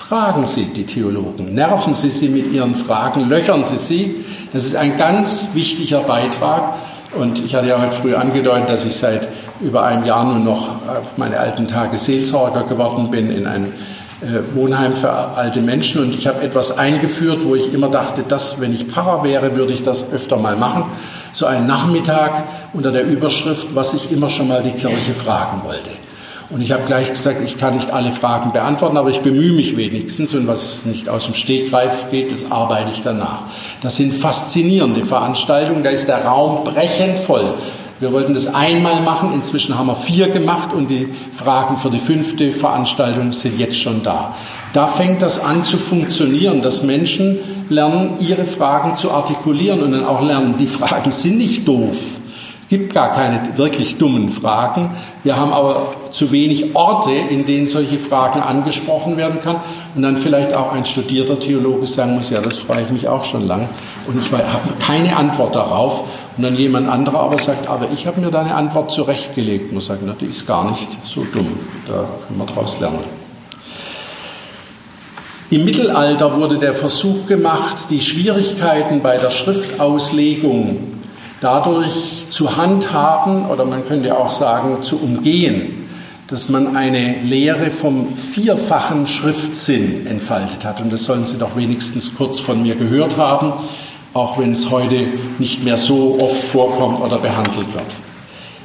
[0.07, 4.25] Fragen Sie die Theologen, nerven Sie sie mit Ihren Fragen, löchern Sie sie.
[4.51, 6.73] Das ist ein ganz wichtiger Beitrag.
[7.15, 9.27] Und ich hatte ja heute früh angedeutet, dass ich seit
[9.61, 13.73] über einem Jahr nur noch auf meine alten Tage Seelsorger geworden bin in ein
[14.21, 16.01] äh, Wohnheim für alte Menschen.
[16.01, 19.73] Und ich habe etwas eingeführt, wo ich immer dachte, dass, wenn ich Pfarrer wäre, würde
[19.73, 20.83] ich das öfter mal machen.
[21.33, 22.43] So einen Nachmittag
[22.73, 25.91] unter der Überschrift, was ich immer schon mal die Kirche fragen wollte.
[26.51, 29.77] Und ich habe gleich gesagt, ich kann nicht alle Fragen beantworten, aber ich bemühe mich
[29.77, 30.33] wenigstens.
[30.33, 33.43] Und was nicht aus dem Stegreif geht, das arbeite ich danach.
[33.81, 37.53] Das sind faszinierende Veranstaltungen, da ist der Raum brechend voll.
[37.99, 41.99] Wir wollten das einmal machen, inzwischen haben wir vier gemacht und die Fragen für die
[41.99, 44.33] fünfte Veranstaltung sind jetzt schon da.
[44.73, 47.37] Da fängt das an zu funktionieren, dass Menschen
[47.69, 51.97] lernen, ihre Fragen zu artikulieren und dann auch lernen, die Fragen sind nicht doof
[52.69, 54.91] gibt gar keine wirklich dummen Fragen.
[55.23, 59.57] Wir haben aber zu wenig Orte, in denen solche Fragen angesprochen werden kann.
[59.95, 63.25] Und dann vielleicht auch ein studierter Theologe sagen muss, ja, das frage ich mich auch
[63.25, 63.67] schon lang.
[64.07, 64.45] Und ich habe
[64.79, 66.05] keine Antwort darauf.
[66.37, 69.69] Und dann jemand anderer aber sagt, aber ich habe mir da eine Antwort zurechtgelegt.
[69.69, 71.47] Und man sagt, na, die ist gar nicht so dumm.
[71.85, 73.03] Da können wir draus lernen.
[75.51, 80.98] Im Mittelalter wurde der Versuch gemacht, die Schwierigkeiten bei der Schriftauslegung
[81.41, 85.87] dadurch zu handhaben oder man könnte auch sagen zu umgehen,
[86.27, 90.79] dass man eine Lehre vom vierfachen Schriftsinn entfaltet hat.
[90.79, 93.53] Und das sollen Sie doch wenigstens kurz von mir gehört haben,
[94.13, 95.05] auch wenn es heute
[95.39, 97.95] nicht mehr so oft vorkommt oder behandelt wird.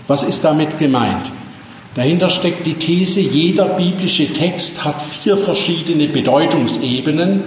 [0.08, 1.32] Was ist damit gemeint?
[1.94, 7.44] Dahinter steckt die These, jeder biblische Text hat vier verschiedene Bedeutungsebenen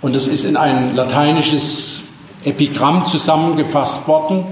[0.00, 2.02] und das ist in ein lateinisches
[2.48, 4.44] Epigramm zusammengefasst worden,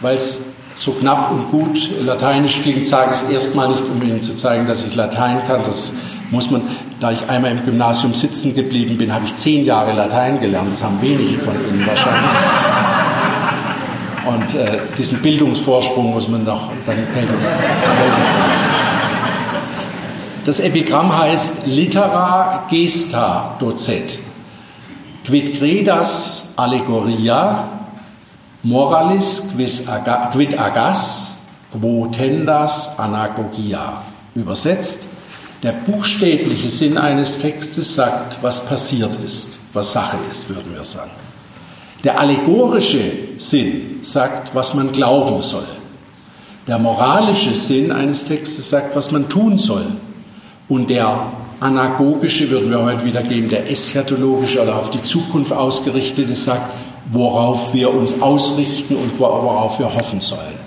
[0.00, 4.22] weil es so knapp und gut lateinisch klingt, sage ich es erstmal nicht, um Ihnen
[4.22, 5.60] zu zeigen, dass ich Latein kann.
[5.66, 5.92] Das
[6.30, 6.62] muss man,
[7.00, 10.72] da ich einmal im Gymnasium sitzen geblieben bin, habe ich zehn Jahre Latein gelernt.
[10.72, 12.30] Das haben wenige von Ihnen wahrscheinlich.
[14.26, 16.96] Und äh, diesen Bildungsvorsprung muss man noch dann
[20.44, 24.29] Das Epigramm heißt Litera Gesta Docet.
[25.30, 27.78] Quid credas allegoria
[28.62, 29.42] Moralis
[30.32, 31.34] quid agas,
[31.72, 34.02] quo tendas anagogia.
[34.34, 35.08] Übersetzt,
[35.62, 41.10] der buchstäbliche Sinn eines Textes sagt, was passiert ist, was Sache ist, würden wir sagen.
[42.04, 43.00] Der allegorische
[43.38, 45.66] Sinn sagt, was man glauben soll.
[46.66, 49.86] Der moralische Sinn eines Textes sagt, was man tun soll.
[50.68, 56.32] Und der anagogische würden wir heute wieder geben, der eschatologische oder auf die Zukunft ausgerichtete
[56.32, 56.72] sagt,
[57.12, 60.60] worauf wir uns ausrichten und worauf wir hoffen sollen.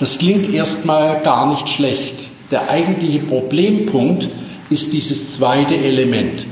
[0.00, 2.14] Das klingt erstmal gar nicht schlecht.
[2.50, 4.28] Der eigentliche Problempunkt
[4.70, 6.46] ist dieses zweite Element.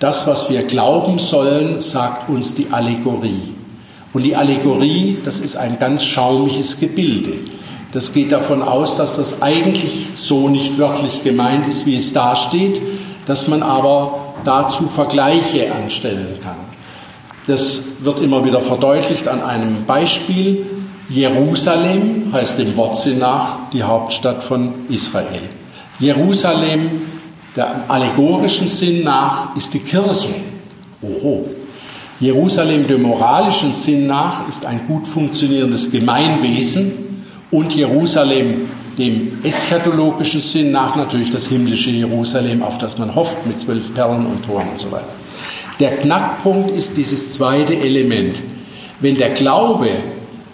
[0.00, 3.54] Das, was wir glauben sollen, sagt uns die Allegorie.
[4.12, 7.32] Und die Allegorie, das ist ein ganz schaumiges Gebilde.
[7.92, 12.36] Das geht davon aus, dass das eigentlich so nicht wörtlich gemeint ist, wie es da
[12.36, 12.80] steht,
[13.28, 16.56] dass man aber dazu Vergleiche anstellen kann.
[17.46, 20.66] Das wird immer wieder verdeutlicht an einem Beispiel.
[21.10, 25.42] Jerusalem heißt dem Wortsinn nach die Hauptstadt von Israel.
[25.98, 26.90] Jerusalem,
[27.54, 30.30] der allegorischen Sinn nach, ist die Kirche.
[31.02, 31.50] Oho.
[32.20, 36.92] Jerusalem, dem moralischen Sinn nach, ist ein gut funktionierendes Gemeinwesen
[37.50, 38.68] und Jerusalem,
[38.98, 44.26] dem eschatologischen Sinn nach, natürlich das himmlische Jerusalem, auf das man hofft mit zwölf Perlen
[44.26, 45.08] und Toren und so weiter.
[45.80, 48.42] Der Knackpunkt ist dieses zweite Element.
[49.00, 49.90] Wenn der Glaube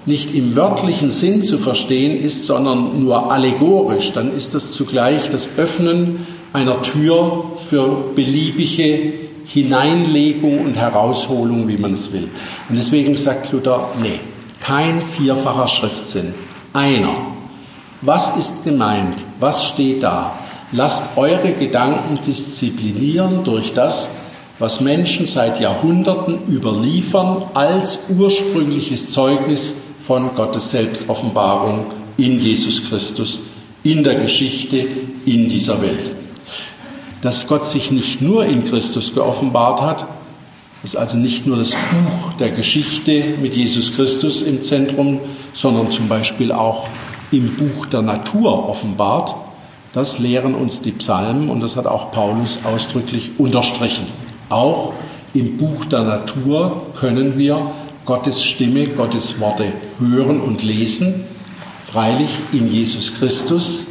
[0.06, 5.56] nicht im wörtlichen Sinn zu verstehen ist, sondern nur allegorisch, dann ist das zugleich das
[5.56, 9.14] Öffnen einer Tür für beliebige
[9.46, 12.28] Hineinlegung und Herausholung, wie man es will.
[12.68, 14.20] Und deswegen sagt Luther, nee,
[14.60, 16.34] kein vierfacher Schriftsinn,
[16.72, 17.33] einer.
[18.06, 19.16] Was ist gemeint?
[19.40, 20.38] Was steht da?
[20.72, 24.16] Lasst eure Gedanken disziplinieren durch das,
[24.58, 29.76] was Menschen seit Jahrhunderten überliefern als ursprüngliches Zeugnis
[30.06, 31.86] von Gottes Selbstoffenbarung
[32.18, 33.40] in Jesus Christus,
[33.84, 34.86] in der Geschichte,
[35.24, 36.12] in dieser Welt.
[37.22, 40.06] Dass Gott sich nicht nur in Christus geoffenbart hat,
[40.82, 45.20] ist also nicht nur das Buch der Geschichte mit Jesus Christus im Zentrum,
[45.54, 46.86] sondern zum Beispiel auch
[47.34, 49.34] im Buch der Natur offenbart.
[49.92, 54.06] Das lehren uns die Psalmen und das hat auch Paulus ausdrücklich unterstrichen.
[54.48, 54.92] Auch
[55.34, 57.70] im Buch der Natur können wir
[58.04, 59.66] Gottes Stimme, Gottes Worte
[59.98, 61.24] hören und lesen.
[61.90, 63.86] Freilich in Jesus Christus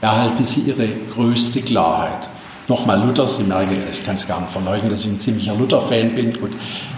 [0.00, 2.28] erhalten sie ihre größte Klarheit.
[2.68, 6.14] Nochmal Luther, Sie merken, ich kann es gar nicht verleugnen, dass ich ein ziemlicher Luther-Fan
[6.14, 6.32] bin.
[6.40, 6.52] Gut.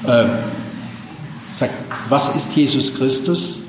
[0.07, 0.31] Ähm,
[1.59, 1.73] sagt,
[2.09, 3.64] was ist Jesus Christus?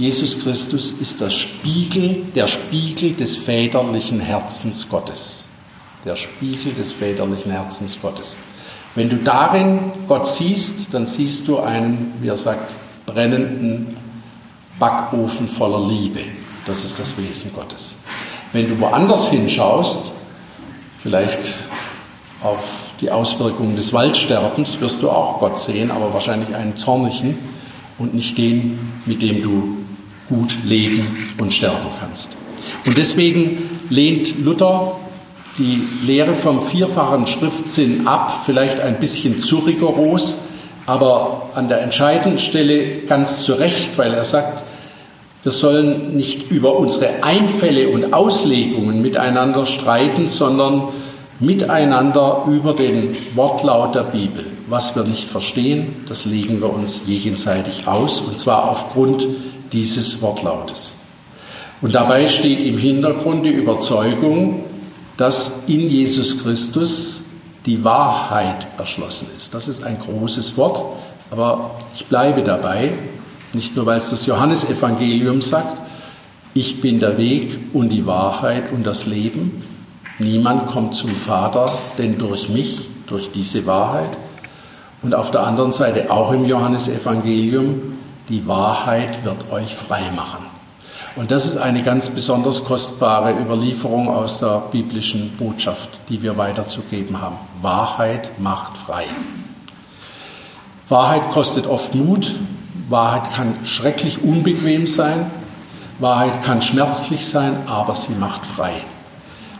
[0.00, 5.42] Jesus Christus ist das Spiegel, der Spiegel des väterlichen Herzens Gottes.
[6.06, 8.36] Der Spiegel des väterlichen Herzens Gottes.
[8.94, 9.78] Wenn du darin
[10.08, 12.70] Gott siehst, dann siehst du einen, wie er sagt,
[13.04, 13.94] brennenden
[14.78, 16.20] Backofen voller Liebe.
[16.64, 17.96] Das ist das Wesen Gottes.
[18.54, 20.12] Wenn du woanders hinschaust,
[21.02, 21.40] vielleicht
[22.42, 22.58] auf
[23.02, 27.38] die Auswirkungen des Waldsterbens, wirst du auch Gott sehen, aber wahrscheinlich einen zornigen
[27.98, 29.79] und nicht den, mit dem du
[30.30, 32.38] gut leben und sterben kannst.
[32.86, 34.96] Und deswegen lehnt Luther
[35.58, 40.38] die Lehre vom vierfachen Schriftsinn ab, vielleicht ein bisschen zu rigoros,
[40.86, 44.64] aber an der entscheidenden Stelle ganz zu Recht, weil er sagt,
[45.42, 50.88] wir sollen nicht über unsere Einfälle und Auslegungen miteinander streiten, sondern
[51.38, 54.44] miteinander über den Wortlaut der Bibel.
[54.68, 59.26] Was wir nicht verstehen, das legen wir uns gegenseitig aus, und zwar aufgrund
[59.72, 60.96] dieses Wortlautes.
[61.82, 64.64] Und dabei steht im Hintergrund die Überzeugung,
[65.16, 67.22] dass in Jesus Christus
[67.66, 69.54] die Wahrheit erschlossen ist.
[69.54, 70.98] Das ist ein großes Wort,
[71.30, 72.92] aber ich bleibe dabei,
[73.52, 75.78] nicht nur weil es das Johannesevangelium sagt,
[76.54, 79.62] ich bin der Weg und die Wahrheit und das Leben.
[80.18, 84.10] Niemand kommt zum Vater, denn durch mich, durch diese Wahrheit.
[85.02, 87.89] Und auf der anderen Seite auch im Johannesevangelium,
[88.30, 90.46] die Wahrheit wird euch frei machen.
[91.16, 97.20] Und das ist eine ganz besonders kostbare Überlieferung aus der biblischen Botschaft, die wir weiterzugeben
[97.20, 97.36] haben.
[97.60, 99.04] Wahrheit macht frei.
[100.88, 102.30] Wahrheit kostet oft Mut.
[102.88, 105.26] Wahrheit kann schrecklich unbequem sein.
[105.98, 108.72] Wahrheit kann schmerzlich sein, aber sie macht frei.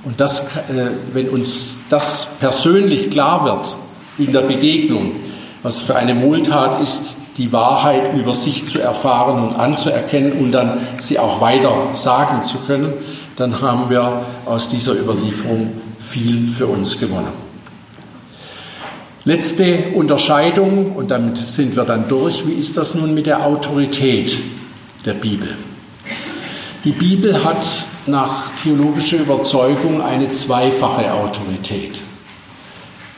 [0.05, 3.77] Und das, äh, wenn uns das persönlich klar wird
[4.19, 5.17] in der Begegnung,
[5.63, 10.79] was für eine Wohltat ist, die Wahrheit über sich zu erfahren und anzuerkennen und dann
[10.99, 12.93] sie auch weiter sagen zu können,
[13.37, 15.73] dann haben wir aus dieser Überlieferung
[16.11, 17.33] viel für uns gewonnen.
[19.25, 24.37] Letzte Unterscheidung, und damit sind wir dann durch, wie ist das nun mit der Autorität
[25.05, 25.49] der Bibel?
[26.85, 27.67] Die Bibel hat
[28.07, 32.01] nach theologischer Überzeugung eine zweifache Autorität.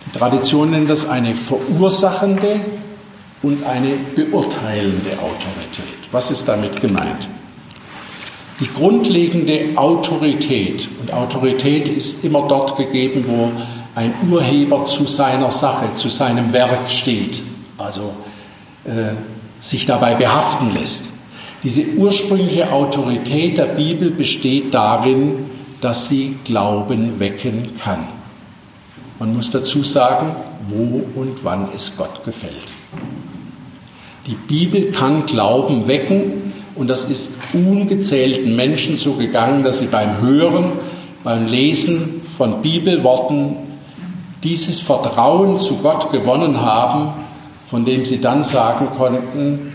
[0.07, 2.61] Die Tradition nennt das eine verursachende
[3.43, 5.99] und eine beurteilende Autorität.
[6.13, 7.29] Was ist damit gemeint?
[8.61, 13.51] Die grundlegende Autorität, und Autorität ist immer dort gegeben, wo
[13.95, 17.43] ein Urheber zu seiner Sache, zu seinem Werk steht,
[17.79, 18.15] also
[18.85, 19.15] äh,
[19.61, 21.13] sich dabei behaften lässt.
[21.63, 28.07] Diese ursprüngliche Autorität der Bibel besteht darin, dass sie Glauben wecken kann.
[29.19, 30.35] Man muss dazu sagen,
[30.69, 32.72] wo und wann es Gott gefällt.
[34.27, 40.21] Die Bibel kann Glauben wecken und das ist ungezählten Menschen so gegangen, dass sie beim
[40.21, 40.73] Hören,
[41.25, 43.57] beim Lesen von Bibelworten
[44.43, 47.13] dieses Vertrauen zu Gott gewonnen haben,
[47.71, 49.73] von dem sie dann sagen konnten,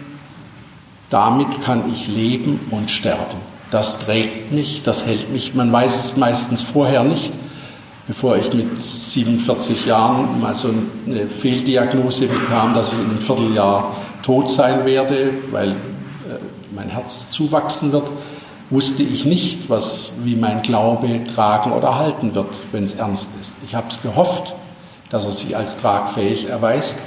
[1.09, 3.37] damit kann ich leben und sterben.
[3.71, 5.55] Das trägt mich, das hält mich.
[5.55, 7.33] Man weiß es meistens vorher nicht,
[8.07, 10.69] bevor ich mit 47 Jahren mal so
[11.05, 13.95] eine Fehldiagnose bekam, dass ich in einem Vierteljahr
[14.27, 15.75] tot sein werde, weil äh,
[16.75, 18.09] mein Herz zuwachsen wird,
[18.69, 23.63] wusste ich nicht, was, wie mein Glaube tragen oder halten wird, wenn es ernst ist.
[23.65, 24.53] Ich habe es gehofft,
[25.09, 27.03] dass er sich als tragfähig erweist.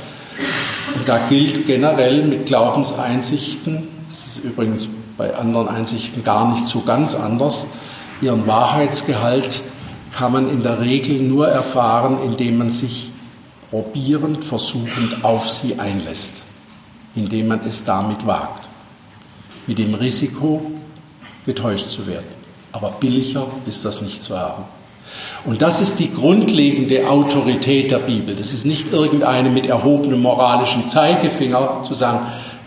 [0.95, 6.81] Und da gilt generell mit Glaubenseinsichten, das ist übrigens bei anderen Einsichten gar nicht so
[6.81, 7.67] ganz anders,
[8.23, 9.61] ihren Wahrheitsgehalt
[10.17, 13.11] kann man in der Regel nur erfahren, indem man sich
[13.71, 16.40] probierend, versuchend auf sie einlässt,
[17.15, 18.69] indem man es damit wagt,
[19.67, 20.71] mit dem Risiko,
[21.47, 22.29] getäuscht zu werden.
[22.73, 24.65] Aber billiger ist das nicht zu haben.
[25.45, 28.37] Und das ist die grundlegende Autorität der Bibel.
[28.37, 32.21] Das ist nicht irgendeine mit erhobenem moralischen Zeigefinger zu sagen,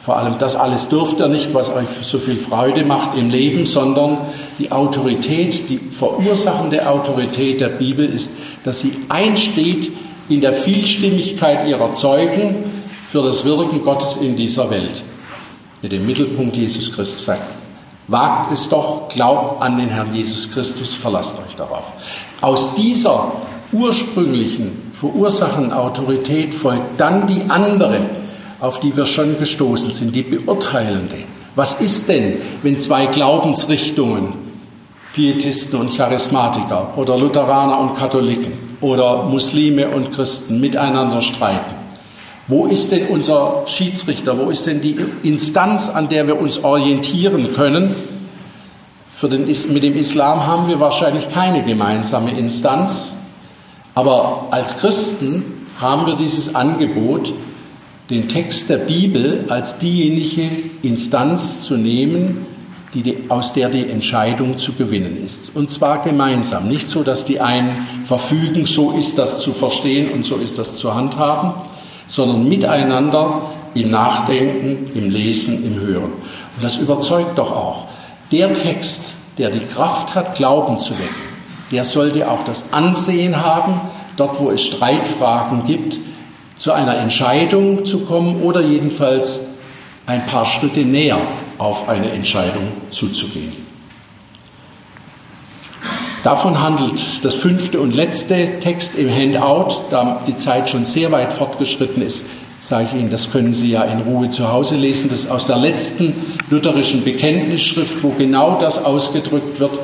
[0.04, 3.66] vor allem das alles dürft ihr nicht, was euch so viel Freude macht im Leben,
[3.66, 4.18] sondern
[4.60, 8.34] die Autorität, die verursachende Autorität der Bibel ist,
[8.66, 9.94] dass sie einsteht
[10.28, 12.83] in der Vielstimmigkeit ihrer Zeugen
[13.14, 15.04] für das Wirken Gottes in dieser Welt.
[15.84, 17.44] Mit dem Mittelpunkt Jesus Christus sagt,
[18.08, 21.84] wagt es doch, glaubt an den Herrn Jesus Christus, verlasst euch darauf.
[22.42, 23.34] Aus dieser
[23.72, 28.00] ursprünglichen Versachenautorität folgt dann die andere,
[28.60, 31.18] auf die wir schon gestoßen sind, die beurteilende.
[31.54, 32.34] Was ist denn,
[32.64, 34.34] wenn zwei Glaubensrichtungen,
[35.14, 41.83] Pietisten und Charismatiker oder Lutheraner und Katholiken oder Muslime und Christen miteinander streiten?
[42.48, 44.38] Wo ist denn unser Schiedsrichter?
[44.38, 47.96] Wo ist denn die Instanz, an der wir uns orientieren können?
[49.22, 53.16] Den, mit dem Islam haben wir wahrscheinlich keine gemeinsame Instanz,
[53.96, 55.46] aber als Christen
[55.80, 57.34] haben wir dieses Angebot,
[58.10, 60.50] den Text der Bibel als diejenige
[60.82, 62.46] Instanz zu nehmen,
[62.94, 65.56] die, aus der die Entscheidung zu gewinnen ist.
[65.56, 66.68] Und zwar gemeinsam.
[66.68, 67.72] Nicht so, dass die einen
[68.06, 71.54] verfügen, so ist das zu verstehen und so ist das zu handhaben,
[72.14, 73.42] sondern miteinander
[73.74, 76.12] im Nachdenken, im Lesen, im Hören.
[76.56, 77.88] Und das überzeugt doch auch.
[78.32, 81.34] Der Text, der die Kraft hat, Glauben zu wecken,
[81.72, 83.82] der sollte auch das Ansehen haben,
[84.16, 85.98] dort wo es Streitfragen gibt,
[86.56, 89.56] zu einer Entscheidung zu kommen oder jedenfalls
[90.06, 91.18] ein paar Schritte näher
[91.58, 93.63] auf eine Entscheidung zuzugehen.
[96.24, 101.34] Davon handelt das fünfte und letzte Text im Handout, da die Zeit schon sehr weit
[101.34, 102.28] fortgeschritten ist,
[102.66, 105.10] sage ich Ihnen, das können Sie ja in Ruhe zu Hause lesen.
[105.10, 106.16] Das ist aus der letzten
[106.50, 109.78] lutherischen Bekenntnisschrift, wo genau das ausgedrückt wird,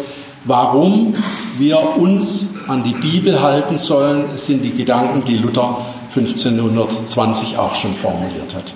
[0.45, 1.13] warum
[1.57, 4.25] wir uns an die Bibel halten sollen.
[4.35, 5.85] Sind die Gedanken, die Luther
[6.15, 8.73] 1520 auch schon formuliert hat.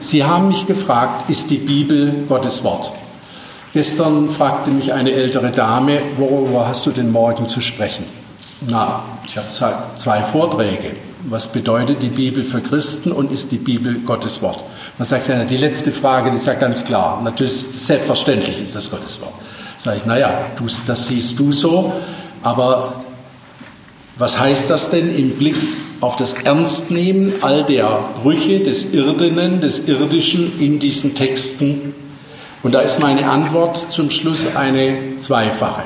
[0.00, 2.92] Sie haben mich gefragt, ist die Bibel Gottes Wort?
[3.74, 8.04] Gestern fragte mich eine ältere Dame, worüber hast du denn morgen zu sprechen?
[8.66, 9.48] Na, ich habe
[9.96, 10.92] zwei Vorträge
[11.26, 14.60] was bedeutet die Bibel für Christen und ist die Bibel Gottes Wort?
[14.98, 17.20] Man sagt ja, die letzte Frage, die ist ja ganz klar.
[17.22, 19.32] Natürlich, selbstverständlich ist das Gottes Wort.
[19.78, 21.92] Sag ich, naja, du, das siehst du so,
[22.42, 22.94] aber
[24.16, 25.56] was heißt das denn im Blick
[26.00, 31.94] auf das Ernstnehmen all der Brüche des Irdenen, des Irdischen in diesen Texten?
[32.64, 35.82] Und da ist meine Antwort zum Schluss eine zweifache.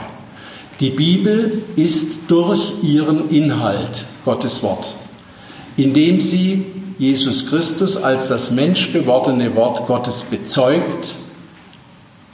[0.80, 4.94] Die Bibel ist durch ihren Inhalt Gottes Wort
[5.78, 6.66] indem sie
[6.98, 11.14] Jesus Christus als das menschgewordene Wort Gottes bezeugt,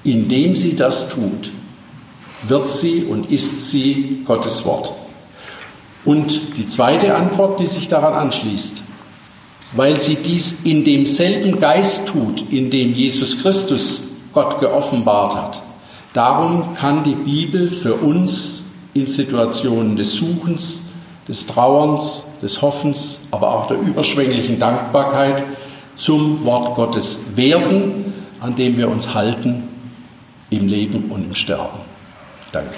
[0.03, 1.53] indem sie das tut,
[2.49, 4.93] wird sie und ist sie Gottes Wort.
[6.07, 8.83] Und die zweite Antwort, die sich daran anschließt,
[9.77, 14.04] weil sie dies in demselben Geist tut, in dem Jesus Christus
[14.35, 15.63] Gott geoffenbart hat.
[16.13, 20.83] Darum kann die Bibel für uns in Situationen des Suchens,
[21.27, 25.43] des Trauerns, des Hoffens, aber auch der überschwänglichen Dankbarkeit
[25.97, 29.69] zum Wort Gottes werden, an dem wir uns halten
[30.51, 31.79] im Leben und im Sterben.
[32.53, 32.75] Danke.